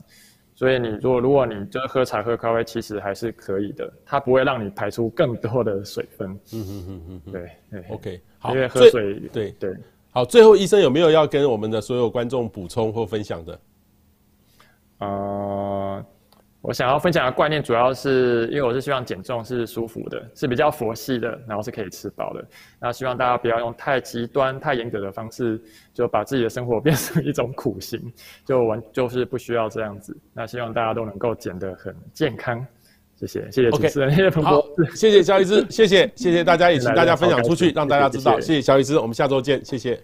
[0.55, 6.31] 所以你如果如果你就是喝茶喝咖啡，其实还是可以的，它不会让你排出更多的水分。
[6.55, 7.85] 嗯嗯嗯嗯，对对。
[7.91, 9.75] OK，好，因为喝水，对对。
[10.11, 13.61] 好，最后医生有没有要跟我们的所有观众补充或分享的？
[14.99, 16.07] 啊、呃。
[16.63, 22.45] 我想要分享的观念，主要是因为我是希望减重是舒服的，是比较佛系的，然后是可以吃饱的。
[22.81, 25.63] 那希望大家不要用太极端、太严格的方式，
[25.95, 28.13] 就把自己的生活 变成一种苦行，
[28.45, 30.17] 就完就是不需要这样子。
[30.33, 32.67] 那希望大家都能够减得很健康。
[33.19, 38.39] 谢谢，谢谢主持人谢谢彭博士，谢谢肖医师，谢谢谢谢大家，也请大家分享出去，让大家知道。
[38.39, 39.99] 谢谢肖医师，我们下周见，谢谢。